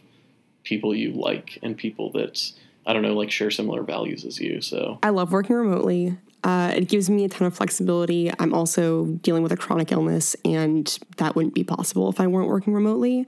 people 0.62 0.94
you 0.94 1.12
like 1.12 1.58
and 1.62 1.76
people 1.76 2.10
that 2.12 2.52
I 2.86 2.92
don't 2.92 3.02
know 3.02 3.14
like 3.14 3.30
share 3.30 3.50
similar 3.50 3.82
values 3.82 4.24
as 4.24 4.38
you. 4.40 4.60
So 4.60 4.98
I 5.02 5.10
love 5.10 5.32
working 5.32 5.56
remotely. 5.56 6.16
Uh, 6.44 6.72
it 6.76 6.88
gives 6.88 7.08
me 7.08 7.24
a 7.24 7.28
ton 7.28 7.46
of 7.46 7.56
flexibility. 7.56 8.30
I'm 8.38 8.52
also 8.52 9.06
dealing 9.06 9.42
with 9.42 9.50
a 9.50 9.56
chronic 9.56 9.90
illness, 9.90 10.36
and 10.44 10.86
that 11.16 11.34
wouldn't 11.34 11.54
be 11.54 11.64
possible 11.64 12.10
if 12.10 12.20
I 12.20 12.26
weren't 12.26 12.48
working 12.48 12.74
remotely. 12.74 13.26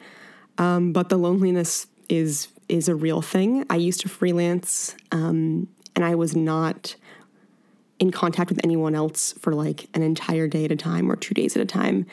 Um, 0.58 0.92
but 0.92 1.08
the 1.08 1.16
loneliness 1.16 1.86
is 2.08 2.48
is 2.68 2.88
a 2.88 2.94
real 2.94 3.22
thing. 3.22 3.64
I 3.70 3.76
used 3.76 4.00
to 4.00 4.08
freelance, 4.08 4.96
um, 5.12 5.68
and 5.94 6.04
I 6.04 6.14
was 6.14 6.36
not 6.36 6.96
in 7.98 8.10
contact 8.10 8.50
with 8.50 8.60
anyone 8.64 8.94
else 8.94 9.32
for 9.40 9.54
like 9.54 9.88
an 9.94 10.02
entire 10.02 10.46
day 10.46 10.66
at 10.66 10.72
a 10.72 10.76
time 10.76 11.10
or 11.10 11.16
two 11.16 11.32
days 11.32 11.56
at 11.56 11.62
a 11.62 11.66
time. 11.66 12.06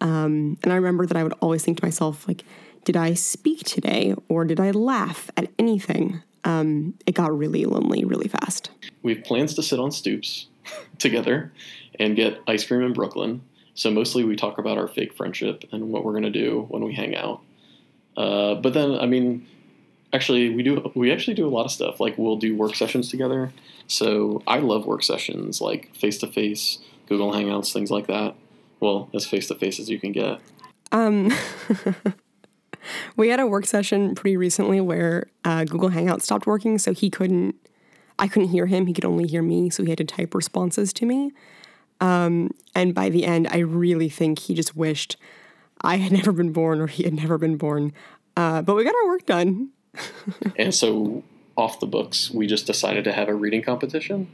Um, 0.00 0.58
and 0.62 0.72
I 0.72 0.76
remember 0.76 1.06
that 1.06 1.16
I 1.16 1.22
would 1.22 1.34
always 1.40 1.64
think 1.64 1.78
to 1.78 1.84
myself, 1.84 2.26
like, 2.26 2.44
did 2.84 2.96
I 2.96 3.14
speak 3.14 3.64
today 3.64 4.14
or 4.28 4.44
did 4.44 4.58
I 4.58 4.70
laugh 4.70 5.30
at 5.36 5.50
anything? 5.58 6.22
Um, 6.48 6.94
it 7.06 7.14
got 7.14 7.36
really 7.36 7.64
lonely 7.66 8.04
really 8.04 8.28
fast. 8.28 8.70
we 9.02 9.14
have 9.14 9.22
plans 9.24 9.54
to 9.54 9.62
sit 9.62 9.78
on 9.78 9.90
stoops 9.92 10.46
together 10.98 11.52
and 12.00 12.16
get 12.16 12.40
ice 12.46 12.64
cream 12.66 12.82
in 12.82 12.92
Brooklyn. 12.92 13.42
So 13.74 13.90
mostly 13.90 14.24
we 14.24 14.34
talk 14.34 14.58
about 14.58 14.78
our 14.78 14.88
fake 14.88 15.14
friendship 15.14 15.64
and 15.72 15.90
what 15.92 16.04
we're 16.04 16.14
gonna 16.14 16.30
do 16.30 16.66
when 16.70 16.82
we 16.84 16.94
hang 16.94 17.14
out. 17.14 17.42
Uh, 18.16 18.54
but 18.56 18.74
then, 18.74 18.98
I 18.98 19.06
mean, 19.06 19.46
actually, 20.12 20.50
we 20.50 20.62
do 20.62 20.90
we 20.94 21.12
actually 21.12 21.34
do 21.34 21.46
a 21.46 21.52
lot 21.56 21.64
of 21.64 21.70
stuff. 21.70 22.00
Like 22.00 22.18
we'll 22.18 22.36
do 22.36 22.56
work 22.56 22.74
sessions 22.74 23.10
together. 23.10 23.52
So 23.86 24.42
I 24.46 24.58
love 24.58 24.86
work 24.86 25.02
sessions, 25.02 25.60
like 25.60 25.94
face 25.94 26.18
to 26.18 26.26
face, 26.26 26.78
Google 27.08 27.32
Hangouts, 27.32 27.72
things 27.72 27.90
like 27.90 28.06
that. 28.08 28.34
Well, 28.80 29.08
as 29.14 29.26
face 29.26 29.48
to 29.48 29.54
face 29.54 29.78
as 29.78 29.88
you 29.88 30.00
can 30.00 30.12
get. 30.12 30.40
Um, 30.92 31.32
we 33.16 33.28
had 33.28 33.40
a 33.40 33.46
work 33.46 33.66
session 33.66 34.14
pretty 34.14 34.36
recently 34.36 34.80
where 34.80 35.28
uh, 35.44 35.64
Google 35.64 35.90
Hangout 35.90 36.22
stopped 36.22 36.46
working, 36.46 36.78
so 36.78 36.92
he 36.92 37.10
couldn't. 37.10 37.54
I 38.18 38.26
couldn't 38.26 38.48
hear 38.48 38.66
him. 38.66 38.86
He 38.86 38.92
could 38.92 39.04
only 39.04 39.26
hear 39.26 39.42
me, 39.42 39.70
so 39.70 39.84
he 39.84 39.90
had 39.90 39.98
to 39.98 40.04
type 40.04 40.34
responses 40.34 40.92
to 40.94 41.06
me. 41.06 41.32
Um, 42.00 42.50
and 42.74 42.94
by 42.94 43.08
the 43.10 43.24
end, 43.24 43.48
I 43.50 43.58
really 43.58 44.08
think 44.08 44.40
he 44.40 44.54
just 44.54 44.76
wished 44.76 45.16
I 45.80 45.96
had 45.96 46.12
never 46.18 46.32
been 46.32 46.52
born 46.52 46.80
or 46.80 46.86
he 46.86 47.04
had 47.04 47.14
never 47.14 47.38
been 47.38 47.56
born. 47.56 47.92
Uh, 48.36 48.62
but 48.62 48.74
we 48.76 48.84
got 48.84 48.94
our 49.02 49.08
work 49.08 49.26
done. 49.26 49.70
and 50.56 50.74
so 50.74 51.22
off 51.56 51.80
the 51.80 51.86
books, 51.86 52.30
we 52.30 52.46
just 52.46 52.66
decided 52.66 53.02
to 53.04 53.12
have 53.12 53.28
a 53.28 53.34
reading 53.34 53.62
competition, 53.62 54.28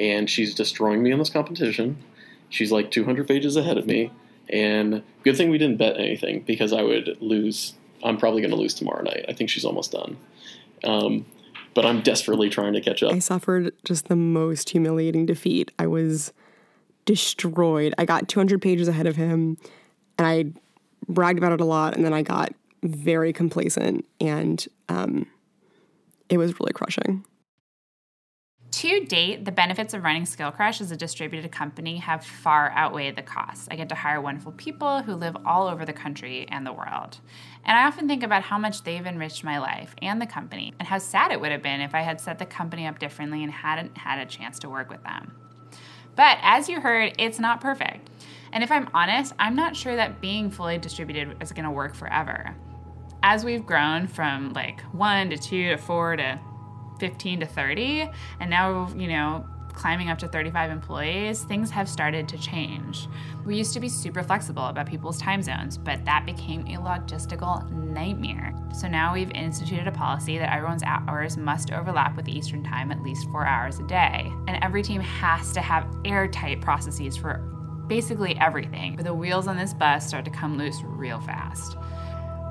and 0.00 0.30
she's 0.30 0.54
destroying 0.54 1.02
me 1.02 1.12
in 1.12 1.18
this 1.18 1.28
competition. 1.28 1.98
She's 2.48 2.72
like 2.72 2.90
200 2.90 3.28
pages 3.28 3.56
ahead 3.56 3.76
of 3.76 3.86
me, 3.86 4.10
and 4.48 5.02
good 5.22 5.36
thing 5.36 5.50
we 5.50 5.58
didn't 5.58 5.76
bet 5.76 5.98
anything 5.98 6.40
because 6.46 6.72
I 6.72 6.82
would 6.82 7.18
lose. 7.20 7.74
I'm 8.02 8.16
probably 8.16 8.40
going 8.40 8.50
to 8.50 8.56
lose 8.56 8.74
tomorrow 8.74 9.02
night. 9.02 9.24
I 9.28 9.32
think 9.32 9.50
she's 9.50 9.64
almost 9.64 9.92
done. 9.92 10.16
Um, 10.84 11.26
but 11.74 11.86
I'm 11.86 12.02
desperately 12.02 12.48
trying 12.50 12.74
to 12.74 12.80
catch 12.80 13.02
up. 13.02 13.12
I 13.12 13.18
suffered 13.18 13.72
just 13.84 14.08
the 14.08 14.16
most 14.16 14.70
humiliating 14.70 15.26
defeat. 15.26 15.70
I 15.78 15.86
was 15.86 16.32
destroyed. 17.04 17.94
I 17.98 18.04
got 18.04 18.28
200 18.28 18.60
pages 18.60 18.88
ahead 18.88 19.06
of 19.06 19.16
him, 19.16 19.56
and 20.18 20.26
I 20.26 20.44
bragged 21.08 21.38
about 21.38 21.52
it 21.52 21.60
a 21.60 21.64
lot, 21.64 21.96
and 21.96 22.04
then 22.04 22.12
I 22.12 22.22
got 22.22 22.52
very 22.82 23.32
complacent, 23.32 24.04
and 24.20 24.66
um, 24.88 25.26
it 26.28 26.38
was 26.38 26.58
really 26.60 26.72
crushing. 26.72 27.24
To 28.82 29.04
date, 29.04 29.44
the 29.44 29.52
benefits 29.52 29.94
of 29.94 30.02
running 30.02 30.26
Skill 30.26 30.50
Crush 30.50 30.80
as 30.80 30.90
a 30.90 30.96
distributed 30.96 31.52
company 31.52 31.98
have 31.98 32.26
far 32.26 32.72
outweighed 32.72 33.14
the 33.14 33.22
costs. 33.22 33.68
I 33.70 33.76
get 33.76 33.88
to 33.90 33.94
hire 33.94 34.20
wonderful 34.20 34.50
people 34.50 35.02
who 35.02 35.14
live 35.14 35.36
all 35.46 35.68
over 35.68 35.84
the 35.84 35.92
country 35.92 36.48
and 36.48 36.66
the 36.66 36.72
world. 36.72 37.18
And 37.64 37.78
I 37.78 37.86
often 37.86 38.08
think 38.08 38.24
about 38.24 38.42
how 38.42 38.58
much 38.58 38.82
they've 38.82 39.06
enriched 39.06 39.44
my 39.44 39.60
life 39.60 39.94
and 40.02 40.20
the 40.20 40.26
company, 40.26 40.74
and 40.80 40.88
how 40.88 40.98
sad 40.98 41.30
it 41.30 41.40
would 41.40 41.52
have 41.52 41.62
been 41.62 41.80
if 41.80 41.94
I 41.94 42.00
had 42.00 42.20
set 42.20 42.40
the 42.40 42.44
company 42.44 42.88
up 42.88 42.98
differently 42.98 43.44
and 43.44 43.52
hadn't 43.52 43.96
had 43.96 44.18
a 44.18 44.26
chance 44.26 44.58
to 44.58 44.68
work 44.68 44.90
with 44.90 45.04
them. 45.04 45.32
But 46.16 46.38
as 46.42 46.68
you 46.68 46.80
heard, 46.80 47.14
it's 47.20 47.38
not 47.38 47.60
perfect. 47.60 48.10
And 48.52 48.64
if 48.64 48.72
I'm 48.72 48.90
honest, 48.92 49.32
I'm 49.38 49.54
not 49.54 49.76
sure 49.76 49.94
that 49.94 50.20
being 50.20 50.50
fully 50.50 50.78
distributed 50.78 51.40
is 51.40 51.52
going 51.52 51.66
to 51.66 51.70
work 51.70 51.94
forever. 51.94 52.56
As 53.22 53.44
we've 53.44 53.64
grown 53.64 54.08
from 54.08 54.52
like 54.54 54.80
one 54.90 55.30
to 55.30 55.36
two 55.36 55.68
to 55.68 55.76
four 55.76 56.16
to 56.16 56.40
15 57.02 57.40
to 57.40 57.46
30, 57.46 58.08
and 58.38 58.48
now, 58.48 58.88
you 58.96 59.08
know, 59.08 59.44
climbing 59.72 60.08
up 60.08 60.18
to 60.18 60.28
35 60.28 60.70
employees, 60.70 61.42
things 61.42 61.68
have 61.68 61.88
started 61.88 62.28
to 62.28 62.38
change. 62.38 63.08
We 63.44 63.56
used 63.56 63.74
to 63.74 63.80
be 63.80 63.88
super 63.88 64.22
flexible 64.22 64.66
about 64.66 64.86
people's 64.86 65.18
time 65.18 65.42
zones, 65.42 65.76
but 65.76 66.04
that 66.04 66.24
became 66.24 66.60
a 66.60 66.76
logistical 66.76 67.68
nightmare. 67.72 68.54
So 68.72 68.86
now 68.86 69.14
we've 69.14 69.32
instituted 69.32 69.88
a 69.88 69.90
policy 69.90 70.38
that 70.38 70.54
everyone's 70.54 70.84
hours 70.84 71.36
must 71.36 71.72
overlap 71.72 72.14
with 72.14 72.28
Eastern 72.28 72.62
Time 72.62 72.92
at 72.92 73.02
least 73.02 73.28
four 73.32 73.44
hours 73.44 73.80
a 73.80 73.86
day. 73.88 74.32
And 74.46 74.62
every 74.62 74.84
team 74.84 75.00
has 75.00 75.50
to 75.54 75.60
have 75.60 75.88
airtight 76.04 76.60
processes 76.60 77.16
for 77.16 77.38
basically 77.88 78.38
everything, 78.38 79.00
or 79.00 79.02
the 79.02 79.12
wheels 79.12 79.48
on 79.48 79.56
this 79.56 79.74
bus 79.74 80.06
start 80.06 80.24
to 80.26 80.30
come 80.30 80.56
loose 80.56 80.80
real 80.84 81.18
fast. 81.18 81.76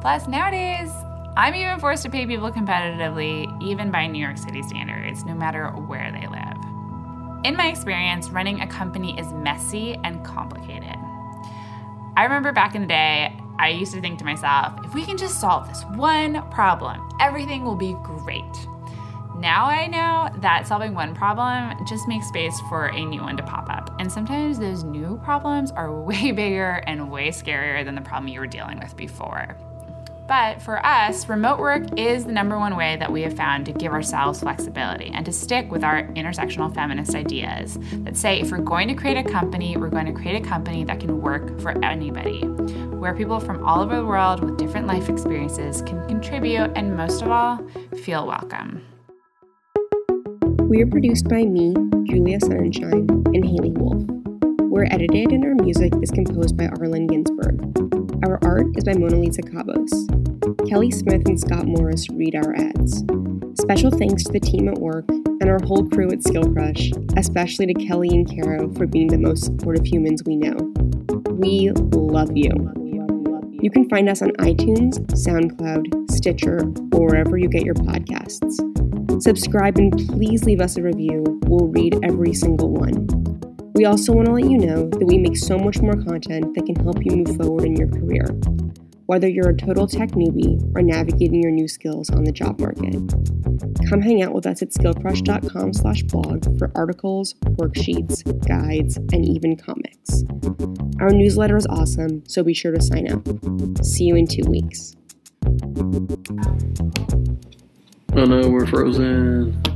Plus, 0.02 0.28
nowadays, 0.28 0.92
I'm 1.38 1.56
even 1.56 1.80
forced 1.80 2.04
to 2.04 2.10
pay 2.10 2.26
people 2.26 2.52
competitively, 2.52 3.48
even 3.64 3.90
by 3.90 4.06
New 4.06 4.22
York 4.22 4.38
City 4.38 4.62
standards, 4.64 5.24
no 5.24 5.34
matter 5.34 5.68
where 5.70 6.12
they 6.12 6.28
live. 6.28 6.58
In 7.46 7.56
my 7.56 7.68
experience, 7.68 8.30
running 8.30 8.60
a 8.60 8.68
company 8.68 9.18
is 9.18 9.32
messy 9.32 9.96
and 10.04 10.24
complicated. 10.26 10.96
I 12.18 12.24
remember 12.24 12.52
back 12.52 12.76
in 12.76 12.82
the 12.82 12.88
day, 12.88 13.34
I 13.58 13.70
used 13.70 13.94
to 13.94 14.02
think 14.02 14.20
to 14.20 14.26
myself, 14.26 14.74
if 14.84 14.94
we 14.94 15.06
can 15.06 15.18
just 15.18 15.40
solve 15.40 15.70
this 15.70 15.84
one 15.96 16.48
problem, 16.50 17.02
everything 17.22 17.64
will 17.64 17.78
be 17.78 17.96
great. 18.04 18.44
Now 19.38 19.66
I 19.66 19.88
know 19.88 20.30
that 20.42 20.68
solving 20.68 20.94
one 20.94 21.16
problem 21.16 21.86
just 21.88 22.10
makes 22.10 22.28
space 22.28 22.60
for 22.68 22.88
a 22.88 23.06
new 23.06 23.22
one 23.22 23.38
to 23.38 23.44
pop 23.44 23.70
up. 23.70 23.96
And 24.00 24.12
sometimes 24.12 24.60
those 24.60 24.84
new 24.84 25.20
problems 25.24 25.72
are 25.72 26.02
way 26.04 26.34
bigger 26.34 26.84
and 26.86 27.10
way 27.10 27.30
scarier 27.30 27.86
than 27.86 27.96
the 27.96 28.02
problem 28.02 28.28
you 28.28 28.42
were 28.42 28.48
dealing 28.48 28.80
with 28.80 28.98
before. 28.98 29.58
But 30.32 30.62
for 30.62 30.84
us, 30.86 31.28
remote 31.28 31.60
work 31.60 32.00
is 32.00 32.24
the 32.24 32.32
number 32.32 32.58
one 32.58 32.78
way 32.78 32.96
that 32.96 33.12
we 33.12 33.22
have 33.24 33.36
found 33.36 33.66
to 33.66 33.74
give 33.74 33.92
ourselves 33.92 34.40
flexibility 34.40 35.12
and 35.14 35.26
to 35.26 35.34
stick 35.34 35.70
with 35.70 35.84
our 35.84 36.04
intersectional 36.04 36.74
feminist 36.74 37.16
ideas 37.16 37.78
that 38.06 38.16
say 38.16 38.40
if 38.40 38.50
we're 38.50 38.60
going 38.60 38.88
to 38.88 38.94
create 38.94 39.18
a 39.18 39.30
company, 39.30 39.76
we're 39.76 39.90
going 39.90 40.06
to 40.06 40.14
create 40.14 40.42
a 40.42 40.50
company 40.50 40.86
that 40.86 41.02
can 41.02 41.20
work 41.20 41.60
for 41.60 41.72
anybody, 41.84 42.44
where 42.46 43.14
people 43.14 43.42
from 43.42 43.62
all 43.66 43.82
over 43.82 43.98
the 43.98 44.06
world 44.06 44.42
with 44.42 44.58
different 44.58 44.88
life 44.88 45.10
experiences 45.10 45.82
can 45.82 46.08
contribute 46.08 46.72
and 46.78 46.96
most 46.96 47.22
of 47.22 47.28
all, 47.28 47.60
feel 48.02 48.26
welcome. 48.26 48.82
We 50.62 50.82
are 50.82 50.88
produced 50.88 51.28
by 51.28 51.44
me, 51.44 51.74
Julia 52.06 52.40
Sonnenschein, 52.40 53.10
and 53.36 53.44
Haley 53.44 53.72
Wolf. 53.72 54.02
We're 54.62 54.86
edited 54.86 55.34
and 55.34 55.44
our 55.44 55.56
music 55.56 55.92
is 56.02 56.10
composed 56.10 56.56
by 56.56 56.68
Arlen 56.68 57.08
Ginsberg. 57.08 58.01
Our 58.24 58.38
art 58.44 58.68
is 58.78 58.84
by 58.84 58.94
Mona 58.94 59.16
Lisa 59.16 59.42
Cabos. 59.42 60.70
Kelly 60.70 60.92
Smith 60.92 61.28
and 61.28 61.40
Scott 61.40 61.66
Morris 61.66 62.08
read 62.12 62.36
our 62.36 62.56
ads. 62.56 63.04
Special 63.60 63.90
thanks 63.90 64.24
to 64.26 64.32
the 64.32 64.40
team 64.40 64.68
at 64.68 64.78
Werk 64.78 65.10
and 65.10 65.50
our 65.50 65.60
whole 65.64 65.90
crew 65.90 66.12
at 66.12 66.24
Skill 66.24 66.44
Crush, 66.54 66.92
especially 67.18 67.66
to 67.66 67.74
Kelly 67.74 68.10
and 68.10 68.28
Caro 68.28 68.72
for 68.74 68.86
being 68.86 69.08
the 69.08 69.18
most 69.18 69.46
supportive 69.46 69.86
humans 69.88 70.22
we 70.24 70.36
know. 70.36 70.56
We 71.32 71.72
love 71.72 72.38
you. 72.38 72.52
You 73.60 73.72
can 73.72 73.90
find 73.90 74.08
us 74.08 74.22
on 74.22 74.30
iTunes, 74.34 75.00
SoundCloud, 75.12 76.12
Stitcher, 76.12 76.60
or 76.94 77.08
wherever 77.08 77.38
you 77.38 77.48
get 77.48 77.64
your 77.64 77.76
podcasts. 77.76 79.22
Subscribe 79.22 79.78
and 79.78 79.98
please 80.10 80.44
leave 80.44 80.62
us 80.62 80.78
a 80.78 80.84
review. 80.84 81.24
We'll 81.46 81.68
read 81.68 81.98
every 82.04 82.34
single 82.34 82.72
one. 82.72 83.21
We 83.74 83.86
also 83.86 84.12
want 84.14 84.28
to 84.28 84.34
let 84.34 84.44
you 84.44 84.58
know 84.58 84.90
that 84.90 85.06
we 85.06 85.18
make 85.18 85.38
so 85.38 85.58
much 85.58 85.80
more 85.80 85.94
content 85.94 86.54
that 86.56 86.66
can 86.66 86.76
help 86.84 87.04
you 87.06 87.16
move 87.16 87.38
forward 87.38 87.66
in 87.66 87.76
your 87.76 87.88
career, 87.88 88.26
whether 89.06 89.28
you're 89.28 89.50
a 89.50 89.56
total 89.56 89.88
tech 89.88 90.10
newbie 90.12 90.62
or 90.76 90.82
navigating 90.82 91.42
your 91.42 91.52
new 91.52 91.68
skills 91.68 92.10
on 92.10 92.24
the 92.24 92.32
job 92.32 92.60
market. 92.60 92.94
Come 93.90 94.02
hang 94.02 94.22
out 94.22 94.34
with 94.34 94.46
us 94.46 94.62
at 94.62 94.70
skillcrush.com 94.70 95.74
slash 95.74 96.04
blog 96.04 96.58
for 96.58 96.72
articles, 96.76 97.34
worksheets, 97.44 98.24
guides, 98.48 98.98
and 98.98 99.26
even 99.26 99.56
comics. 99.56 100.24
Our 101.00 101.10
newsletter 101.10 101.58
is 101.58 101.66
awesome, 101.68 102.24
so 102.28 102.44
be 102.44 102.54
sure 102.54 102.72
to 102.72 102.82
sign 102.82 103.12
up. 103.12 103.26
See 103.86 104.04
you 104.04 104.16
in 104.16 104.28
two 104.28 104.44
weeks. 104.48 104.96
Oh 108.14 108.26
no, 108.26 108.50
we're 108.50 108.68
frozen. 108.68 109.71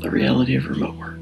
The 0.00 0.10
reality 0.10 0.54
of 0.54 0.64
remote 0.66 0.94
work. 0.94 1.18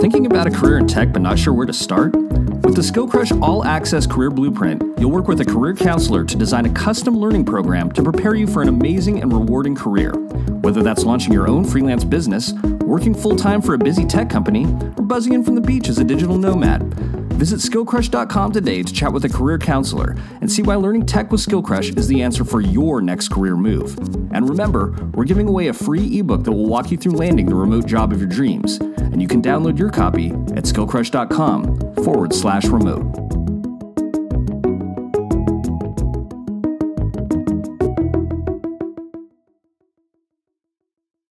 Thinking 0.00 0.26
about 0.26 0.48
a 0.48 0.50
career 0.50 0.78
in 0.78 0.88
tech 0.88 1.12
but 1.12 1.22
not 1.22 1.38
sure 1.38 1.52
where 1.52 1.66
to 1.66 1.72
start? 1.72 2.16
With 2.16 2.74
the 2.74 2.82
Skill 2.82 3.06
Crush 3.06 3.30
All 3.30 3.64
Access 3.64 4.04
Career 4.04 4.30
Blueprint, 4.30 4.82
you'll 4.98 5.12
work 5.12 5.28
with 5.28 5.40
a 5.40 5.44
career 5.44 5.74
counselor 5.74 6.24
to 6.24 6.36
design 6.36 6.66
a 6.66 6.72
custom 6.72 7.16
learning 7.16 7.44
program 7.44 7.92
to 7.92 8.02
prepare 8.02 8.34
you 8.34 8.48
for 8.48 8.62
an 8.62 8.68
amazing 8.68 9.22
and 9.22 9.32
rewarding 9.32 9.76
career. 9.76 10.12
Whether 10.62 10.82
that's 10.82 11.04
launching 11.04 11.32
your 11.32 11.46
own 11.46 11.64
freelance 11.64 12.02
business, 12.02 12.52
working 12.80 13.14
full 13.14 13.36
time 13.36 13.62
for 13.62 13.74
a 13.74 13.78
busy 13.78 14.04
tech 14.04 14.28
company, 14.28 14.64
or 14.96 15.04
buzzing 15.04 15.34
in 15.34 15.44
from 15.44 15.54
the 15.54 15.60
beach 15.60 15.88
as 15.88 15.98
a 15.98 16.04
digital 16.04 16.36
nomad. 16.36 17.25
Visit 17.36 17.60
skillcrush.com 17.60 18.52
today 18.52 18.82
to 18.82 18.92
chat 18.94 19.12
with 19.12 19.26
a 19.26 19.28
career 19.28 19.58
counselor 19.58 20.16
and 20.40 20.50
see 20.50 20.62
why 20.62 20.74
learning 20.74 21.04
tech 21.04 21.30
with 21.30 21.42
Skillcrush 21.42 21.96
is 21.98 22.08
the 22.08 22.22
answer 22.22 22.46
for 22.46 22.62
your 22.62 23.02
next 23.02 23.28
career 23.28 23.56
move. 23.56 23.98
And 24.32 24.48
remember, 24.48 24.96
we're 25.12 25.24
giving 25.24 25.46
away 25.46 25.66
a 25.66 25.74
free 25.74 26.18
ebook 26.18 26.44
that 26.44 26.52
will 26.52 26.66
walk 26.66 26.90
you 26.90 26.96
through 26.96 27.12
landing 27.12 27.44
the 27.44 27.54
remote 27.54 27.84
job 27.84 28.10
of 28.12 28.20
your 28.20 28.28
dreams. 28.28 28.78
And 28.78 29.20
you 29.20 29.28
can 29.28 29.42
download 29.42 29.78
your 29.78 29.90
copy 29.90 30.28
at 30.56 30.64
skillcrush.com 30.64 31.94
forward 31.96 32.32
slash 32.32 32.64
remote. 32.64 33.25